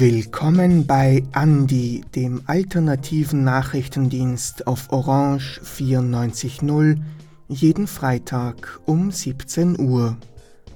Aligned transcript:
Willkommen 0.00 0.86
bei 0.86 1.24
Andi, 1.32 2.04
dem 2.14 2.42
alternativen 2.46 3.42
Nachrichtendienst 3.42 4.68
auf 4.68 4.92
Orange 4.92 5.60
94.0, 5.64 7.00
jeden 7.48 7.88
Freitag 7.88 8.78
um 8.86 9.10
17 9.10 9.76
Uhr. 9.80 10.16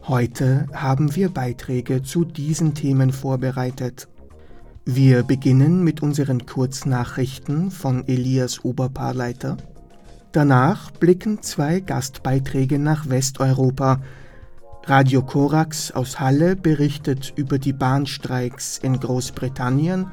Heute 0.09 0.67
haben 0.73 1.15
wir 1.15 1.29
Beiträge 1.29 2.03
zu 2.03 2.25
diesen 2.25 2.75
Themen 2.75 3.13
vorbereitet. 3.13 4.09
Wir 4.85 5.23
beginnen 5.23 5.85
mit 5.85 6.03
unseren 6.03 6.45
Kurznachrichten 6.45 7.71
von 7.71 8.09
Elias 8.09 8.65
Oberpaarleiter. 8.65 9.57
Danach 10.33 10.91
blicken 10.91 11.43
zwei 11.43 11.79
Gastbeiträge 11.79 12.81
nach 12.81 13.09
Westeuropa. 13.09 14.01
Radio 14.85 15.23
Korax 15.23 15.93
aus 15.93 16.19
Halle 16.19 16.57
berichtet 16.57 17.33
über 17.37 17.61
die 17.61 17.73
Bahnstreiks 17.73 18.79
in 18.79 18.99
Großbritannien 18.99 20.11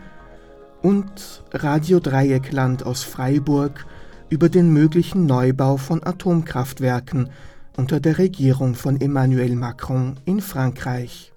und 0.84 1.44
Radio 1.52 2.00
Dreieckland 2.00 2.86
aus 2.86 3.02
Freiburg 3.02 3.88
über 4.30 4.48
den 4.48 4.72
möglichen 4.72 5.26
Neubau 5.26 5.78
von 5.78 6.04
Atomkraftwerken 6.04 7.32
unter 7.78 8.00
der 8.00 8.20
Regierung 8.20 8.76
von 8.76 9.02
Emmanuel 9.02 9.56
Macron 9.56 10.18
in 10.26 10.40
Frankreich. 10.40 11.34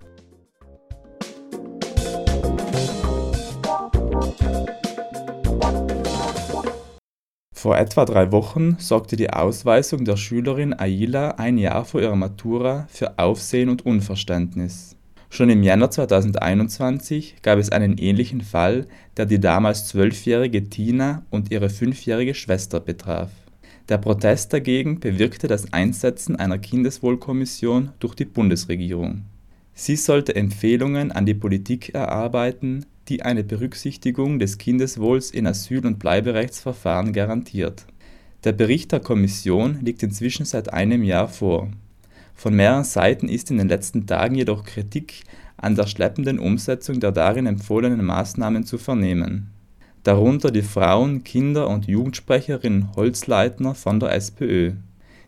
Vor 7.62 7.79
etwa 7.79 8.05
drei 8.05 8.33
Wochen 8.33 8.75
sorgte 8.80 9.15
die 9.15 9.30
Ausweisung 9.30 10.05
der 10.05 10.16
Schülerin 10.16 10.75
Aila 10.75 11.37
ein 11.37 11.59
Jahr 11.59 11.85
vor 11.85 12.02
ihrer 12.02 12.16
Matura 12.16 12.88
für 12.91 13.21
Aufsehen 13.21 13.68
und 13.68 13.87
Unverständnis. 13.87 14.96
Schon 15.30 15.49
im 15.49 15.63
Januar 15.63 15.93
2021 15.93 17.37
gab 17.40 17.60
es 17.60 17.71
einen 17.71 17.99
ähnlichen 17.99 18.40
Fall, 18.40 18.88
der 19.16 19.27
die 19.27 19.38
damals 19.38 19.87
zwölfjährige 19.87 20.71
Tina 20.71 21.24
und 21.30 21.52
ihre 21.52 21.71
fünfjährige 21.71 22.35
Schwester 22.35 22.80
betraf. 22.80 23.30
Der 23.88 23.99
Protest 23.99 24.52
dagegen 24.52 24.99
bewirkte 24.99 25.46
das 25.46 25.73
Einsetzen 25.73 26.35
einer 26.35 26.59
Kindeswohlkommission 26.59 27.93
durch 28.01 28.16
die 28.16 28.24
Bundesregierung. 28.24 29.23
Sie 29.73 29.95
sollte 29.95 30.35
Empfehlungen 30.35 31.13
an 31.13 31.27
die 31.27 31.35
Politik 31.35 31.95
erarbeiten, 31.95 32.87
die 33.09 33.23
eine 33.23 33.45
Berücksichtigung 33.45 34.39
des 34.39 34.59
Kindeswohls 34.59 35.31
in 35.31 35.47
Asyl 35.47 35.87
und 35.87 35.99
Bleiberechtsverfahren 35.99 37.13
garantiert. 37.13 37.87
Der 38.45 38.53
Bericht 38.53 38.93
der 38.93 39.01
Kommission 39.01 39.79
liegt 39.83 40.03
inzwischen 40.03 40.45
seit 40.45 40.73
einem 40.73 41.03
Jahr 41.03 41.29
vor. 41.29 41.71
Von 42.35 42.55
mehreren 42.55 42.85
Seiten 42.85 43.29
ist 43.29 43.51
in 43.51 43.59
den 43.59 43.69
letzten 43.69 44.07
Tagen 44.07 44.35
jedoch 44.35 44.65
Kritik 44.65 45.23
an 45.57 45.77
der 45.77 45.87
schleppenden 45.87 46.39
Umsetzung 46.39 46.99
der 46.99 47.13
darin 47.13 47.47
empfohlenen 47.47 48.05
Maßnahmen 48.05 48.65
zu 48.65 48.79
vernehmen, 48.79 49.51
darunter 50.03 50.51
die 50.51 50.63
Frauen 50.63 51.23
Kinder 51.23 51.69
und 51.69 51.87
Jugendsprecherin 51.87 52.89
Holzleitner 52.97 53.75
von 53.75 54.01
der 54.01 54.13
SPÖ 54.13 54.73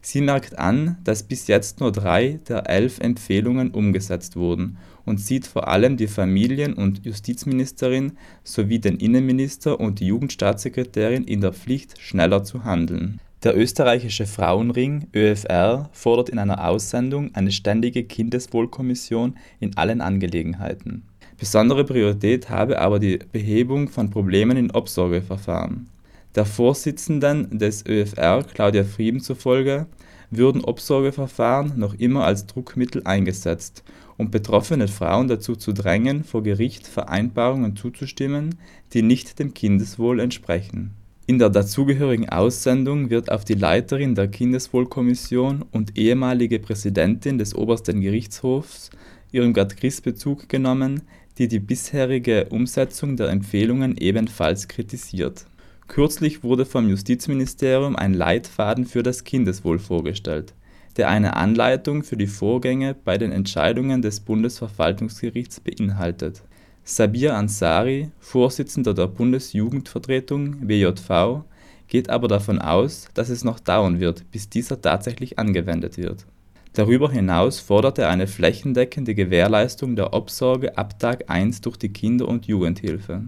Sie 0.06 0.20
merkt 0.20 0.58
an, 0.58 0.98
dass 1.02 1.22
bis 1.22 1.46
jetzt 1.46 1.80
nur 1.80 1.90
drei 1.90 2.38
der 2.46 2.68
elf 2.68 2.98
Empfehlungen 2.98 3.70
umgesetzt 3.70 4.36
wurden 4.36 4.76
und 5.06 5.18
sieht 5.18 5.46
vor 5.46 5.66
allem 5.68 5.96
die 5.96 6.08
Familien 6.08 6.74
und 6.74 7.06
Justizministerin 7.06 8.18
sowie 8.42 8.78
den 8.78 8.98
Innenminister 8.98 9.80
und 9.80 10.00
die 10.00 10.08
Jugendstaatssekretärin 10.08 11.24
in 11.24 11.40
der 11.40 11.54
Pflicht, 11.54 11.98
schneller 12.02 12.44
zu 12.44 12.64
handeln. 12.64 13.18
Der 13.44 13.56
österreichische 13.56 14.26
Frauenring 14.26 15.06
ÖFR 15.14 15.88
fordert 15.92 16.28
in 16.28 16.38
einer 16.38 16.68
Aussendung 16.68 17.34
eine 17.34 17.50
ständige 17.50 18.04
Kindeswohlkommission 18.04 19.38
in 19.58 19.74
allen 19.78 20.02
Angelegenheiten. 20.02 21.04
Besondere 21.38 21.84
Priorität 21.84 22.50
habe 22.50 22.78
aber 22.78 22.98
die 22.98 23.20
Behebung 23.32 23.88
von 23.88 24.10
Problemen 24.10 24.58
in 24.58 24.70
Obsorgeverfahren 24.70 25.88
der 26.34 26.44
Vorsitzenden 26.44 27.58
des 27.58 27.86
ÖFR 27.86 28.42
Claudia 28.42 28.84
Frieben 28.84 29.20
zufolge 29.20 29.86
würden 30.30 30.64
Obsorgeverfahren 30.64 31.74
noch 31.76 31.94
immer 31.94 32.24
als 32.24 32.46
Druckmittel 32.46 33.02
eingesetzt, 33.04 33.84
um 34.16 34.30
betroffene 34.30 34.88
Frauen 34.88 35.28
dazu 35.28 35.54
zu 35.54 35.72
drängen, 35.72 36.24
vor 36.24 36.42
Gericht 36.42 36.88
Vereinbarungen 36.88 37.76
zuzustimmen, 37.76 38.56
die 38.92 39.02
nicht 39.02 39.38
dem 39.38 39.54
Kindeswohl 39.54 40.18
entsprechen. 40.18 40.92
In 41.26 41.38
der 41.38 41.50
dazugehörigen 41.50 42.28
Aussendung 42.28 43.10
wird 43.10 43.30
auf 43.30 43.44
die 43.44 43.54
Leiterin 43.54 44.14
der 44.14 44.28
Kindeswohlkommission 44.28 45.64
und 45.70 45.96
ehemalige 45.96 46.58
Präsidentin 46.58 47.38
des 47.38 47.54
Obersten 47.54 48.00
Gerichtshofs 48.00 48.90
Irmgard 49.32 49.76
Christ 49.76 50.02
Bezug 50.02 50.48
genommen, 50.48 51.02
die 51.38 51.48
die 51.48 51.60
bisherige 51.60 52.46
Umsetzung 52.50 53.16
der 53.16 53.30
Empfehlungen 53.30 53.96
ebenfalls 53.96 54.68
kritisiert 54.68 55.46
Kürzlich 55.86 56.42
wurde 56.42 56.64
vom 56.64 56.88
Justizministerium 56.88 57.94
ein 57.94 58.14
Leitfaden 58.14 58.86
für 58.86 59.02
das 59.02 59.22
Kindeswohl 59.22 59.78
vorgestellt, 59.78 60.54
der 60.96 61.08
eine 61.08 61.36
Anleitung 61.36 62.02
für 62.02 62.16
die 62.16 62.26
Vorgänge 62.26 62.94
bei 62.94 63.18
den 63.18 63.32
Entscheidungen 63.32 64.00
des 64.00 64.20
Bundesverwaltungsgerichts 64.20 65.60
beinhaltet. 65.60 66.42
Sabir 66.84 67.34
Ansari, 67.34 68.10
Vorsitzender 68.18 68.94
der 68.94 69.06
Bundesjugendvertretung 69.06 70.66
(BJV), 70.66 71.42
geht 71.86 72.10
aber 72.10 72.28
davon 72.28 72.58
aus, 72.58 73.08
dass 73.14 73.28
es 73.28 73.44
noch 73.44 73.60
dauern 73.60 74.00
wird, 74.00 74.30
bis 74.30 74.48
dieser 74.48 74.80
tatsächlich 74.80 75.38
angewendet 75.38 75.98
wird. 75.98 76.26
Darüber 76.72 77.10
hinaus 77.10 77.60
fordert 77.60 77.98
er 77.98 78.08
eine 78.08 78.26
flächendeckende 78.26 79.14
Gewährleistung 79.14 79.96
der 79.96 80.12
Obsorge 80.12 80.76
ab 80.76 80.98
Tag 80.98 81.30
1 81.30 81.60
durch 81.60 81.76
die 81.76 81.92
Kinder 81.92 82.26
und 82.26 82.46
Jugendhilfe 82.46 83.26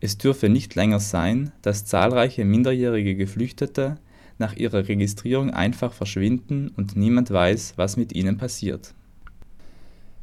es 0.00 0.18
dürfe 0.18 0.48
nicht 0.48 0.74
länger 0.74 1.00
sein, 1.00 1.52
dass 1.62 1.84
zahlreiche 1.84 2.44
minderjährige 2.44 3.16
Geflüchtete 3.16 3.98
nach 4.38 4.54
ihrer 4.54 4.86
Registrierung 4.88 5.50
einfach 5.50 5.92
verschwinden 5.92 6.68
und 6.76 6.96
niemand 6.96 7.30
weiß, 7.30 7.74
was 7.76 7.96
mit 7.96 8.14
ihnen 8.14 8.36
passiert. 8.36 8.94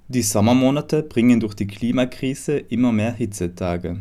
Die 0.08 0.22
Sommermonate 0.22 1.04
bringen 1.04 1.40
durch 1.40 1.56
die 1.56 1.68
Klimakrise 1.68 2.58
immer 2.58 2.92
mehr 2.92 3.12
Hitzetage. 3.12 4.00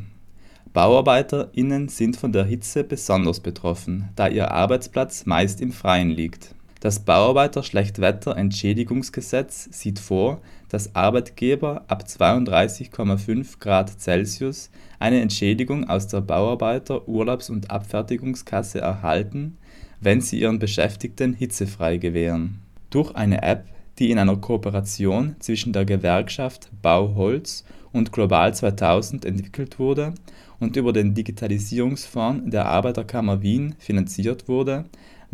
BauarbeiterInnen 0.72 1.88
sind 1.88 2.16
von 2.16 2.32
der 2.32 2.44
Hitze 2.44 2.84
besonders 2.84 3.40
betroffen, 3.40 4.10
da 4.14 4.28
ihr 4.28 4.50
Arbeitsplatz 4.50 5.24
meist 5.26 5.60
im 5.60 5.72
Freien 5.72 6.10
liegt 6.10 6.54
das 6.84 7.00
Bauarbeiter-Schlechtwetter-Entschädigungsgesetz 7.00 9.68
sieht 9.72 9.98
vor, 9.98 10.40
dass 10.68 10.94
Arbeitgeber 10.94 11.82
ab 11.88 12.04
32,5 12.06 13.58
Grad 13.58 13.98
Celsius 13.98 14.70
eine 14.98 15.22
Entschädigung 15.22 15.88
aus 15.88 16.08
der 16.08 16.20
Bauarbeiter-Urlaubs 16.20 17.48
und 17.48 17.70
Abfertigungskasse 17.70 18.82
erhalten, 18.82 19.56
wenn 20.02 20.20
sie 20.20 20.40
ihren 20.40 20.58
Beschäftigten 20.58 21.32
hitzefrei 21.32 21.96
gewähren. 21.96 22.58
Durch 22.90 23.14
eine 23.14 23.42
App, 23.42 23.64
die 23.98 24.10
in 24.10 24.18
einer 24.18 24.36
Kooperation 24.36 25.36
zwischen 25.38 25.72
der 25.72 25.86
Gewerkschaft 25.86 26.68
Bauholz 26.82 27.64
und 27.92 28.12
Global 28.12 28.54
2000 28.54 29.24
entwickelt 29.24 29.78
wurde 29.78 30.12
und 30.60 30.76
über 30.76 30.92
den 30.92 31.14
Digitalisierungsfonds 31.14 32.50
der 32.50 32.66
Arbeiterkammer 32.66 33.40
Wien 33.40 33.74
finanziert 33.78 34.48
wurde 34.48 34.84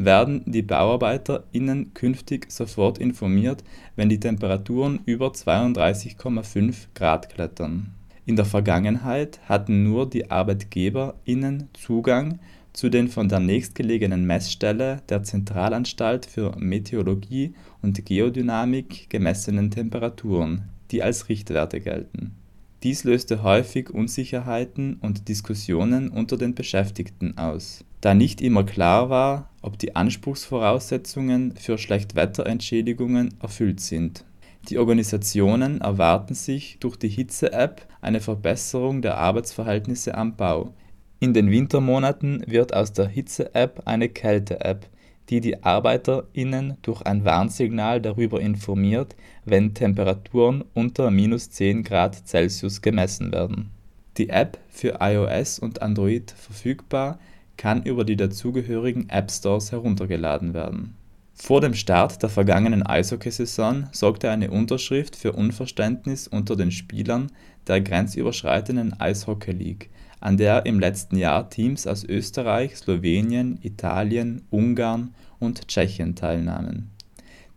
werden 0.05 0.43
die 0.47 0.63
BauarbeiterInnen 0.63 1.95
künftig 1.95 2.51
sofort 2.51 2.99
informiert, 2.99 3.65
wenn 3.97 4.09
die 4.09 4.21
Temperaturen 4.21 5.01
über 5.05 5.29
32,5 5.29 6.75
Grad 6.95 7.29
klettern. 7.29 7.93
In 8.27 8.37
der 8.37 8.45
Vergangenheit 8.45 9.41
hatten 9.49 9.83
nur 9.83 10.09
die 10.09 10.31
ArbeitgeberInnen 10.31 11.69
Zugang 11.73 12.39
zu 12.73 12.89
den 12.89 13.09
von 13.09 13.29
der 13.29 13.41
nächstgelegenen 13.41 14.25
Messstelle 14.25 15.03
der 15.09 15.23
Zentralanstalt 15.23 16.27
für 16.27 16.55
Meteorologie 16.57 17.55
und 17.83 18.05
Geodynamik 18.05 19.11
gemessenen 19.11 19.71
Temperaturen, 19.71 20.69
die 20.91 21.03
als 21.03 21.29
Richtwerte 21.29 21.81
gelten. 21.81 22.37
Dies 22.83 23.05
löste 23.05 23.43
häufig 23.43 23.91
Unsicherheiten 23.91 24.95
und 25.01 25.29
Diskussionen 25.29 26.09
unter 26.09 26.37
den 26.37 26.55
Beschäftigten 26.55 27.37
aus 27.37 27.85
da 28.01 28.15
nicht 28.15 28.41
immer 28.41 28.65
klar 28.65 29.11
war, 29.11 29.50
ob 29.63 29.79
die 29.79 29.97
Anspruchsvoraussetzungen 29.97 31.55
für 31.57 31.79
Schlechtwetterentschädigungen 31.79 33.35
erfüllt 33.41 33.81
sind. 33.81 34.25
Die 34.69 34.79
Organisationen 34.79 35.81
erwarten 35.81 36.35
sich 36.35 36.79
durch 36.81 36.97
die 36.97 37.09
Hitze-App 37.09 37.87
eine 38.01 38.21
Verbesserung 38.21 39.03
der 39.03 39.17
Arbeitsverhältnisse 39.17 40.15
am 40.15 40.37
Bau. 40.37 40.75
In 41.19 41.35
den 41.35 41.51
Wintermonaten 41.51 42.45
wird 42.47 42.75
aus 42.75 42.93
der 42.93 43.09
Hitze-App 43.09 43.83
eine 43.87 44.09
Kälte-App, 44.09 44.89
die 45.31 45.41
die 45.41 45.63
ArbeiterInnen 45.63 46.77
durch 46.83 47.03
ein 47.03 47.25
Warnsignal 47.25 48.01
darüber 48.01 48.41
informiert, 48.41 49.15
wenn 49.45 49.75
Temperaturen 49.75 50.65
unter 50.75 51.11
minus 51.11 51.51
10 51.51 51.85
Grad 51.85 52.27
Celsius 52.27 52.83
gemessen 52.83 53.33
werden. 53.33 53.71
Die 54.17 54.29
App 54.29 54.59
für 54.69 54.99
iOS 55.01 55.59
und 55.59 55.83
Android 55.83 56.33
verfügbar 56.33 57.19
kann 57.61 57.83
über 57.83 58.07
die 58.07 58.17
dazugehörigen 58.17 59.11
App-Stores 59.11 59.71
heruntergeladen 59.71 60.55
werden. 60.55 60.95
Vor 61.35 61.61
dem 61.61 61.75
Start 61.75 62.23
der 62.23 62.31
vergangenen 62.31 62.83
Eishockeysaison 62.83 63.87
sorgte 63.93 64.31
eine 64.31 64.51
Unterschrift 64.51 65.15
für 65.15 65.33
Unverständnis 65.33 66.27
unter 66.27 66.57
den 66.57 66.71
Spielern 66.71 67.31
der 67.67 67.83
grenzüberschreitenden 67.83 68.99
Eishockey 68.99 69.53
League, 69.53 69.91
an 70.21 70.39
der 70.39 70.65
im 70.65 70.81
letzten 70.81 71.19
Jahr 71.19 71.51
Teams 71.51 71.87
aus 71.87 72.03
Österreich, 72.03 72.77
Slowenien, 72.77 73.59
Italien, 73.61 74.41
Ungarn 74.49 75.13
und 75.39 75.69
Tschechien 75.69 76.15
teilnahmen. 76.15 76.89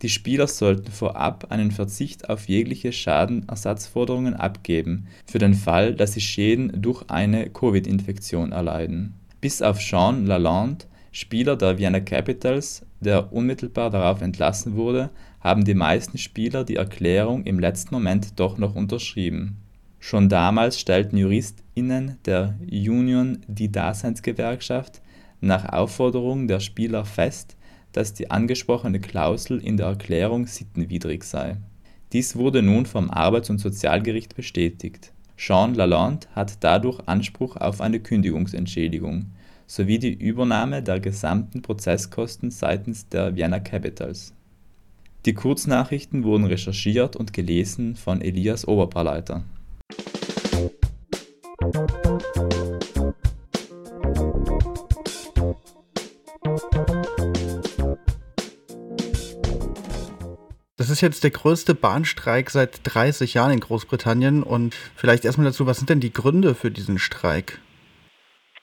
Die 0.01 0.09
Spieler 0.09 0.47
sollten 0.47 0.91
vorab 0.91 1.49
einen 1.49 1.71
Verzicht 1.71 2.29
auf 2.29 2.49
jegliche 2.49 2.91
Schadenersatzforderungen 2.91 4.33
abgeben, 4.33 5.07
für 5.25 5.39
den 5.39 5.53
Fall, 5.53 5.95
dass 5.95 6.11
sie 6.11 6.19
Schäden 6.19 6.81
durch 6.81 7.09
eine 7.09 7.49
Covid-Infektion 7.49 8.51
erleiden. 8.51 9.13
Bis 9.43 9.61
auf 9.61 9.79
Jean 9.79 10.25
Lalande, 10.25 10.85
Spieler 11.11 11.57
der 11.57 11.77
Vienna 11.77 11.99
Capitals, 11.99 12.85
der 13.01 13.33
unmittelbar 13.33 13.89
darauf 13.89 14.21
entlassen 14.21 14.77
wurde, 14.77 15.09
haben 15.41 15.65
die 15.65 15.73
meisten 15.73 16.17
Spieler 16.17 16.63
die 16.63 16.77
Erklärung 16.77 17.43
im 17.43 17.59
letzten 17.59 17.93
Moment 17.93 18.39
doch 18.39 18.57
noch 18.57 18.73
unterschrieben. 18.73 19.57
Schon 19.99 20.29
damals 20.29 20.79
stellten 20.79 21.17
JuristInnen 21.17 22.19
der 22.23 22.57
Union 22.71 23.39
die 23.49 23.69
Daseinsgewerkschaft 23.69 25.01
nach 25.41 25.73
Aufforderung 25.73 26.47
der 26.47 26.61
Spieler 26.61 27.03
fest, 27.03 27.57
dass 27.91 28.13
die 28.13 28.31
angesprochene 28.31 29.01
Klausel 29.01 29.59
in 29.59 29.75
der 29.75 29.87
Erklärung 29.87 30.47
sittenwidrig 30.47 31.25
sei. 31.25 31.57
Dies 32.13 32.37
wurde 32.37 32.61
nun 32.61 32.85
vom 32.85 33.09
Arbeits 33.09 33.49
und 33.49 33.57
Sozialgericht 33.57 34.37
bestätigt. 34.37 35.12
Jean 35.37 35.73
Lalande 35.73 36.27
hat 36.35 36.63
dadurch 36.63 36.99
Anspruch 37.07 37.57
auf 37.57 37.81
eine 37.81 37.99
Kündigungsentschädigung 37.99 39.31
sowie 39.67 39.99
die 39.99 40.13
Übernahme 40.13 40.83
der 40.83 40.99
gesamten 40.99 41.61
Prozesskosten 41.61 42.51
seitens 42.51 43.07
der 43.09 43.35
Vienna 43.35 43.59
Capitals. 43.59 44.33
Die 45.25 45.33
Kurznachrichten 45.33 46.23
wurden 46.23 46.45
recherchiert 46.45 47.15
und 47.15 47.33
gelesen 47.33 47.95
von 47.95 48.21
Elias 48.21 48.67
Oberparleiter 48.67 49.43
Das 60.83 60.89
ist 60.89 60.99
jetzt 60.99 61.23
der 61.23 61.31
größte 61.31 61.75
Bahnstreik 61.75 62.49
seit 62.49 62.81
30 62.83 63.35
Jahren 63.35 63.53
in 63.53 63.61
Großbritannien. 63.61 64.43
Und 64.43 64.75
vielleicht 64.97 65.23
erstmal 65.23 65.47
dazu, 65.47 65.65
was 65.65 65.77
sind 65.77 65.89
denn 65.89 66.01
die 66.01 66.11
Gründe 66.11 66.55
für 66.55 66.71
diesen 66.71 66.99
Streik? 66.99 67.57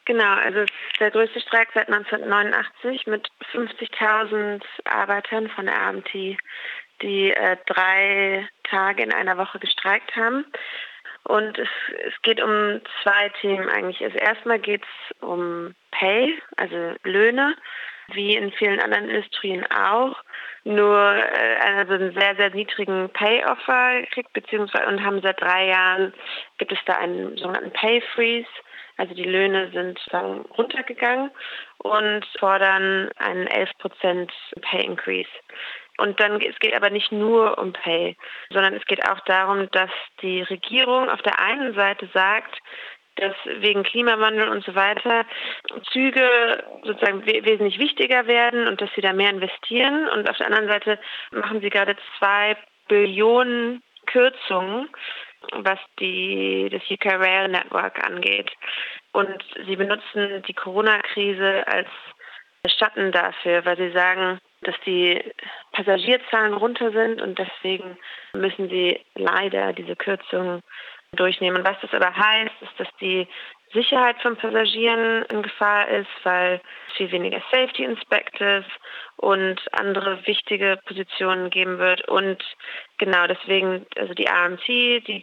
Genau, 0.04 0.34
also 0.34 0.58
es 0.58 0.70
ist 0.70 1.00
der 1.00 1.12
größte 1.12 1.40
Streik 1.40 1.68
seit 1.72 1.88
1989 1.88 3.06
mit 3.06 3.26
50.000 3.54 4.60
Arbeitern 4.84 5.48
von 5.48 5.64
der 5.64 5.80
AMT, 5.80 6.12
die 6.12 7.30
äh, 7.30 7.56
drei 7.64 8.46
Tage 8.64 9.02
in 9.02 9.14
einer 9.14 9.38
Woche 9.38 9.58
gestreikt 9.58 10.14
haben. 10.14 10.44
Und 11.24 11.58
es, 11.58 11.70
es 12.06 12.20
geht 12.20 12.42
um 12.42 12.82
zwei 13.02 13.30
Themen 13.40 13.70
eigentlich. 13.70 14.04
Also 14.04 14.18
erstmal 14.18 14.58
geht 14.58 14.82
es 14.82 15.22
um 15.22 15.74
Pay, 15.90 16.38
also 16.58 16.96
Löhne, 17.02 17.56
wie 18.14 18.36
in 18.36 18.52
vielen 18.52 18.80
anderen 18.80 19.08
Industrien 19.08 19.64
auch 19.70 20.16
nur 20.64 20.98
äh, 20.98 21.56
also 21.78 21.94
einen 21.94 22.12
sehr, 22.12 22.36
sehr 22.36 22.50
niedrigen 22.50 23.08
Pay-Offer 23.10 24.02
kriegt, 24.12 24.32
beziehungsweise 24.32 24.86
und 24.86 25.04
haben 25.04 25.20
seit 25.22 25.40
drei 25.40 25.68
Jahren 25.68 26.12
gibt 26.58 26.72
es 26.72 26.78
da 26.86 26.94
einen 26.94 27.36
sogenannten 27.36 27.72
Pay-Freeze. 27.72 28.48
Also 28.96 29.14
die 29.14 29.24
Löhne 29.24 29.70
sind 29.72 29.98
runtergegangen 30.58 31.30
und 31.78 32.22
fordern 32.38 33.08
einen 33.16 33.48
11% 33.48 34.28
Pay-Increase. 34.60 35.30
Und 35.96 36.20
dann, 36.20 36.40
es 36.40 36.58
geht 36.58 36.74
aber 36.74 36.90
nicht 36.90 37.10
nur 37.10 37.58
um 37.58 37.72
Pay, 37.72 38.16
sondern 38.50 38.74
es 38.74 38.84
geht 38.84 39.06
auch 39.08 39.20
darum, 39.20 39.70
dass 39.70 39.90
die 40.20 40.42
Regierung 40.42 41.08
auf 41.08 41.22
der 41.22 41.40
einen 41.40 41.74
Seite 41.74 42.08
sagt, 42.12 42.58
dass 43.20 43.34
wegen 43.44 43.82
Klimawandel 43.82 44.48
und 44.48 44.64
so 44.64 44.74
weiter 44.74 45.24
Züge 45.92 46.64
sozusagen 46.82 47.24
wesentlich 47.26 47.78
wichtiger 47.78 48.26
werden 48.26 48.66
und 48.66 48.80
dass 48.80 48.90
sie 48.94 49.00
da 49.00 49.12
mehr 49.12 49.30
investieren. 49.30 50.08
Und 50.08 50.28
auf 50.28 50.36
der 50.36 50.46
anderen 50.46 50.68
Seite 50.68 50.98
machen 51.30 51.60
sie 51.60 51.70
gerade 51.70 51.96
zwei 52.18 52.56
Billionen 52.88 53.82
Kürzungen, 54.06 54.88
was 55.52 55.78
die, 56.00 56.68
das 56.70 56.82
UK 56.90 57.06
Rail 57.18 57.48
Network 57.48 58.04
angeht. 58.04 58.50
Und 59.12 59.44
sie 59.66 59.76
benutzen 59.76 60.42
die 60.46 60.54
Corona-Krise 60.54 61.66
als 61.66 61.88
Schatten 62.66 63.10
dafür, 63.12 63.64
weil 63.64 63.76
sie 63.76 63.92
sagen, 63.92 64.40
dass 64.62 64.74
die 64.84 65.22
Passagierzahlen 65.72 66.52
runter 66.52 66.90
sind 66.92 67.22
und 67.22 67.38
deswegen 67.38 67.96
müssen 68.34 68.68
sie 68.68 69.00
leider 69.14 69.72
diese 69.72 69.96
Kürzungen 69.96 70.62
durchnehmen. 71.12 71.64
Was 71.64 71.76
das 71.80 71.92
aber 71.92 72.14
heißt, 72.14 72.54
ist, 72.62 72.78
dass 72.78 72.88
die 73.00 73.26
Sicherheit 73.72 74.20
von 74.20 74.36
Passagieren 74.36 75.24
in 75.30 75.42
Gefahr 75.42 75.88
ist, 75.88 76.10
weil 76.24 76.60
es 76.88 76.96
viel 76.96 77.10
weniger 77.12 77.40
Safety 77.52 77.84
Inspectors 77.84 78.64
und 79.16 79.60
andere 79.72 80.26
wichtige 80.26 80.78
Positionen 80.86 81.50
geben 81.50 81.78
wird. 81.78 82.06
Und 82.08 82.42
genau 82.98 83.26
deswegen, 83.26 83.86
also 83.96 84.14
die 84.14 84.26
RMT, 84.26 84.66
die 85.06 85.20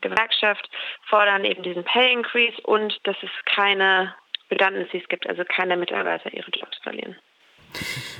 Gewerkschaft, 0.00 0.68
fordern 1.08 1.44
eben 1.44 1.62
diesen 1.62 1.84
Pay 1.84 2.12
Increase 2.12 2.60
und 2.62 2.98
dass 3.04 3.16
es 3.22 3.30
keine 3.46 4.14
Redundancies 4.50 5.06
gibt, 5.08 5.28
also 5.28 5.44
keine 5.44 5.76
Mitarbeiter 5.76 6.32
ihre 6.32 6.50
Jobs 6.50 6.78
verlieren. 6.82 7.16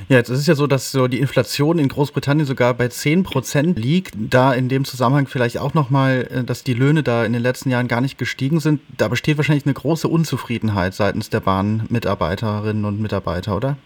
Ja, 0.08 0.16
jetzt 0.16 0.30
ist 0.30 0.38
es 0.38 0.46
ja 0.46 0.54
so, 0.54 0.66
dass 0.66 0.90
so 0.90 1.08
die 1.08 1.20
Inflation 1.20 1.78
in 1.78 1.88
Großbritannien 1.88 2.46
sogar 2.46 2.74
bei 2.74 2.88
10 2.88 3.24
Prozent 3.24 3.78
liegt. 3.78 4.14
Da 4.16 4.54
in 4.54 4.68
dem 4.68 4.84
Zusammenhang 4.84 5.26
vielleicht 5.26 5.58
auch 5.58 5.74
nochmal, 5.74 6.28
äh, 6.30 6.44
dass 6.44 6.64
die 6.64 6.74
Löhne 6.74 7.02
da 7.02 7.24
in 7.24 7.32
den 7.32 7.42
letzten 7.42 7.70
Jahren 7.70 7.88
gar 7.88 8.00
nicht 8.00 8.18
gestiegen 8.18 8.60
sind. 8.60 8.80
Da 8.96 9.08
besteht 9.08 9.36
wahrscheinlich 9.36 9.66
eine 9.66 9.74
große 9.74 10.08
Unzufriedenheit 10.08 10.94
seitens 10.94 11.30
der 11.30 11.40
Bahnmitarbeiterinnen 11.40 12.84
und 12.84 13.00
Mitarbeiter, 13.00 13.56
oder? 13.56 13.76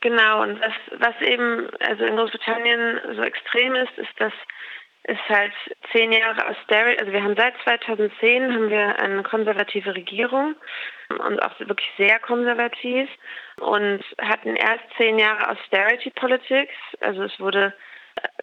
Genau, 0.00 0.42
und 0.42 0.60
was, 0.60 0.74
was 0.98 1.14
eben 1.20 1.68
also 1.78 2.04
in 2.04 2.16
Großbritannien 2.16 3.00
so 3.14 3.22
extrem 3.22 3.76
ist, 3.76 3.96
ist, 3.98 4.10
dass 4.18 4.32
es 5.04 5.18
halt 5.28 5.52
zehn 5.92 6.12
Jahre 6.12 6.48
Austerity, 6.48 7.00
also 7.00 7.12
wir 7.12 7.22
haben 7.22 7.34
seit 7.36 7.54
2010 7.64 8.52
haben 8.52 8.70
wir 8.70 9.00
eine 9.00 9.22
konservative 9.22 9.94
Regierung 9.94 10.54
und 11.20 11.42
auch 11.42 11.58
wirklich 11.60 11.88
sehr 11.96 12.18
konservativ 12.18 13.08
und 13.60 14.02
hatten 14.20 14.56
erst 14.56 14.84
zehn 14.96 15.18
Jahre 15.18 15.50
Austerity 15.50 16.10
Politics, 16.10 16.74
also 17.00 17.22
es 17.22 17.38
wurde 17.40 17.74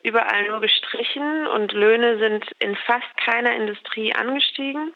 überall 0.04 0.48
nur 0.48 0.62
gestrichen 0.62 1.48
und 1.48 1.72
Löhne 1.74 2.18
sind 2.20 2.46
in 2.60 2.76
fast 2.76 3.18
keiner 3.18 3.56
Industrie 3.56 4.14
angestiegen. 4.16 4.94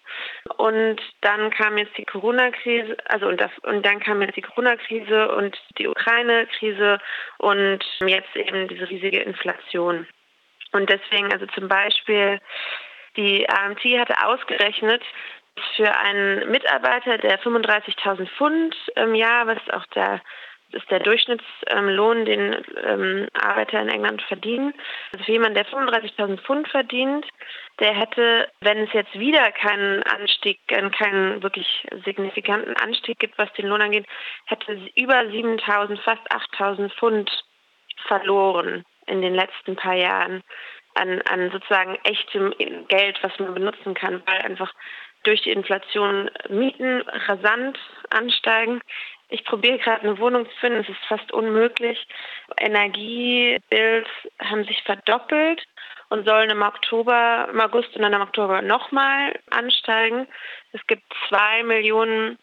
Und 0.58 1.02
dann 1.22 1.52
kam 1.52 1.78
jetzt 1.78 1.98
die 1.98 2.06
Corona-Krise, 2.06 2.98
also 3.06 3.28
und, 3.28 3.40
das, 3.40 3.52
und 3.64 3.86
dann 3.86 4.00
kam 4.00 4.22
jetzt 4.22 4.38
die 4.38 4.42
Corona-Krise 4.42 5.36
und 5.36 5.58
die 5.78 5.88
Ukraine-Krise 5.88 7.00
und 7.38 7.84
jetzt 8.06 8.36
eben 8.36 8.68
diese 8.68 8.90
riesige 8.90 9.20
Inflation. 9.20 10.08
Und 10.72 10.90
deswegen, 10.90 11.32
also 11.32 11.46
zum 11.48 11.68
Beispiel, 11.68 12.40
die 13.16 13.48
AMT 13.48 13.84
hatte 14.00 14.26
ausgerechnet, 14.26 15.04
für 15.76 15.96
einen 15.96 16.50
Mitarbeiter, 16.50 17.18
der 17.18 17.40
35.000 17.40 18.28
Pfund 18.38 18.76
im 18.96 19.16
Jahr, 19.16 19.48
was 19.48 19.60
auch 19.72 19.86
der 19.88 20.22
ist 20.74 20.90
der 20.90 21.00
Durchschnittslohn, 21.00 22.26
den 22.26 22.66
ähm, 22.84 23.28
Arbeiter 23.34 23.80
in 23.80 23.90
England 23.90 24.22
verdienen. 24.24 24.74
Also 25.12 25.24
für 25.26 25.32
jemanden, 25.32 25.56
der 25.56 25.68
35.000 25.68 26.42
Pfund 26.42 26.68
verdient, 26.68 27.28
der 27.80 27.94
hätte, 27.94 28.50
wenn 28.62 28.80
es 28.80 28.94
jetzt 28.94 29.14
wieder 29.18 29.52
keinen 29.52 30.04
Anstieg, 30.04 30.60
keinen 30.68 31.44
wirklich 31.44 31.88
signifikanten 32.04 32.76
Anstieg 32.78 33.20
gibt, 33.20 33.38
was 33.38 33.54
den 33.54 33.68
Lohn 33.68 33.82
angeht, 33.82 34.08
hätte 34.46 34.80
über 34.96 35.20
7.000, 35.20 36.02
fast 36.02 36.32
8.000 36.32 36.90
Pfund 36.98 37.32
verloren 38.08 38.84
in 39.06 39.22
den 39.22 39.36
letzten 39.36 39.76
paar 39.76 39.96
Jahren 39.96 40.44
an, 40.96 41.22
an 41.24 41.52
sozusagen 41.52 41.98
echtem 42.04 42.54
Geld, 42.88 43.18
was 43.22 43.38
man 43.40 43.54
benutzen 43.54 43.94
kann, 43.94 44.22
weil 44.26 44.42
einfach 44.42 44.72
durch 45.24 45.42
die 45.42 45.52
Inflation 45.52 46.30
Mieten 46.50 47.02
rasant 47.28 47.80
ansteigen. 48.10 48.82
Ich 49.30 49.46
probiere 49.46 49.80
gerade 49.80 50.02
eine 50.02 50.20
Wohnung 50.20 50.46
zu 50.46 50.56
finden, 50.58 50.82
es 50.82 50.90
ist 50.90 51.06
fast 51.08 51.32
unmöglich. 51.32 52.08
Energiebills 52.60 54.08
haben 54.40 54.64
sich 54.66 54.84
verdoppelt 54.84 55.66
und 56.10 56.26
sollen 56.26 56.52
im 56.52 56.62
Oktober, 56.62 57.48
im 57.52 57.60
August 57.60 57.96
und 57.96 58.04
dann 58.04 58.14
im 58.14 58.22
Oktober 58.22 58.62
nochmal 58.62 59.40
ansteigen. 59.50 60.28
Es 60.72 60.86
gibt 60.88 61.04
zwei 61.28 61.64
Millionen 61.64 62.38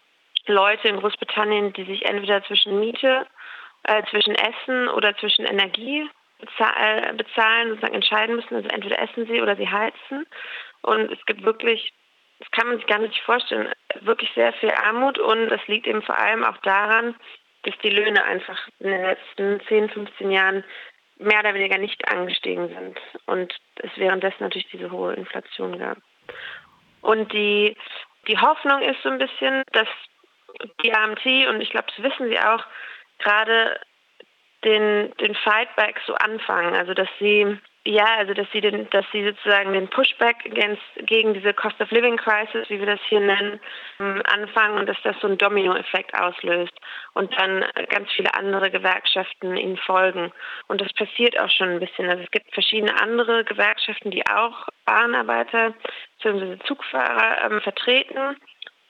Leute 0.46 0.88
in 0.88 0.96
Großbritannien, 0.98 1.72
die 1.74 1.84
sich 1.84 2.06
entweder 2.06 2.42
zwischen 2.44 2.80
Miete, 2.80 3.26
äh, 3.84 4.02
zwischen 4.10 4.34
Essen 4.34 4.88
oder 4.88 5.16
zwischen 5.18 5.44
Energie 5.44 6.08
bezahlen, 6.40 7.18
sozusagen 7.76 7.94
entscheiden 7.94 8.36
müssen. 8.36 8.56
Also 8.56 8.68
entweder 8.68 9.00
essen 9.00 9.26
sie 9.26 9.40
oder 9.40 9.56
sie 9.56 9.68
heizen. 9.68 10.26
Und 10.82 11.12
es 11.12 11.24
gibt 11.26 11.44
wirklich, 11.44 11.92
das 12.40 12.50
kann 12.52 12.68
man 12.68 12.78
sich 12.78 12.86
gar 12.86 12.98
nicht 12.98 13.20
vorstellen, 13.22 13.72
wirklich 14.00 14.30
sehr 14.34 14.52
viel 14.54 14.70
Armut. 14.70 15.18
Und 15.18 15.50
das 15.50 15.60
liegt 15.66 15.86
eben 15.86 16.02
vor 16.02 16.18
allem 16.18 16.42
auch 16.42 16.56
daran, 16.58 17.14
dass 17.62 17.76
die 17.82 17.90
Löhne 17.90 18.24
einfach 18.24 18.58
in 18.78 18.90
den 18.90 19.02
letzten 19.02 19.60
10, 19.68 19.90
15 19.90 20.30
Jahren 20.30 20.64
mehr 21.18 21.40
oder 21.40 21.52
weniger 21.52 21.76
nicht 21.76 22.08
angestiegen 22.10 22.68
sind 22.68 22.98
und 23.26 23.54
es 23.76 23.90
währenddessen 23.96 24.42
natürlich 24.42 24.70
diese 24.70 24.90
hohe 24.90 25.12
Inflation 25.12 25.78
gab. 25.78 25.98
Und 27.02 27.30
die, 27.34 27.76
die 28.26 28.38
Hoffnung 28.38 28.80
ist 28.80 29.02
so 29.02 29.10
ein 29.10 29.18
bisschen, 29.18 29.62
dass 29.72 29.88
die 30.82 30.94
AMT, 30.94 31.26
und 31.48 31.60
ich 31.60 31.70
glaube, 31.70 31.88
das 31.94 32.02
wissen 32.02 32.30
sie 32.30 32.38
auch, 32.38 32.64
gerade 33.18 33.78
den, 34.64 35.14
den 35.18 35.34
Fightback 35.34 36.00
so 36.06 36.14
anfangen. 36.14 36.74
Also 36.74 36.94
dass 36.94 37.08
sie 37.18 37.58
ja, 37.86 38.04
also 38.18 38.34
dass 38.34 38.46
sie 38.52 38.60
den, 38.60 38.90
dass 38.90 39.06
sie 39.10 39.24
sozusagen 39.26 39.72
den 39.72 39.88
Pushback 39.88 40.36
gegen 41.06 41.32
diese 41.32 41.54
Cost 41.54 41.80
of 41.80 41.90
Living 41.90 42.18
Crisis, 42.18 42.68
wie 42.68 42.78
wir 42.78 42.86
das 42.86 43.00
hier 43.08 43.20
nennen, 43.20 43.58
ähm, 43.98 44.22
anfangen 44.24 44.78
und 44.78 44.86
dass 44.86 45.00
das 45.02 45.18
so 45.20 45.26
einen 45.26 45.38
Dominoeffekt 45.38 46.14
auslöst 46.14 46.74
und 47.14 47.32
dann 47.38 47.64
ganz 47.88 48.10
viele 48.12 48.34
andere 48.34 48.70
Gewerkschaften 48.70 49.56
ihnen 49.56 49.78
folgen. 49.78 50.30
Und 50.68 50.82
das 50.82 50.92
passiert 50.92 51.40
auch 51.40 51.48
schon 51.50 51.70
ein 51.70 51.80
bisschen. 51.80 52.10
Also 52.10 52.22
es 52.22 52.30
gibt 52.30 52.52
verschiedene 52.52 53.00
andere 53.00 53.44
Gewerkschaften, 53.44 54.10
die 54.10 54.26
auch 54.26 54.68
Bahnarbeiter 54.84 55.72
bzw. 56.18 56.58
Zugfahrer 56.66 57.50
ähm, 57.50 57.62
vertreten 57.62 58.36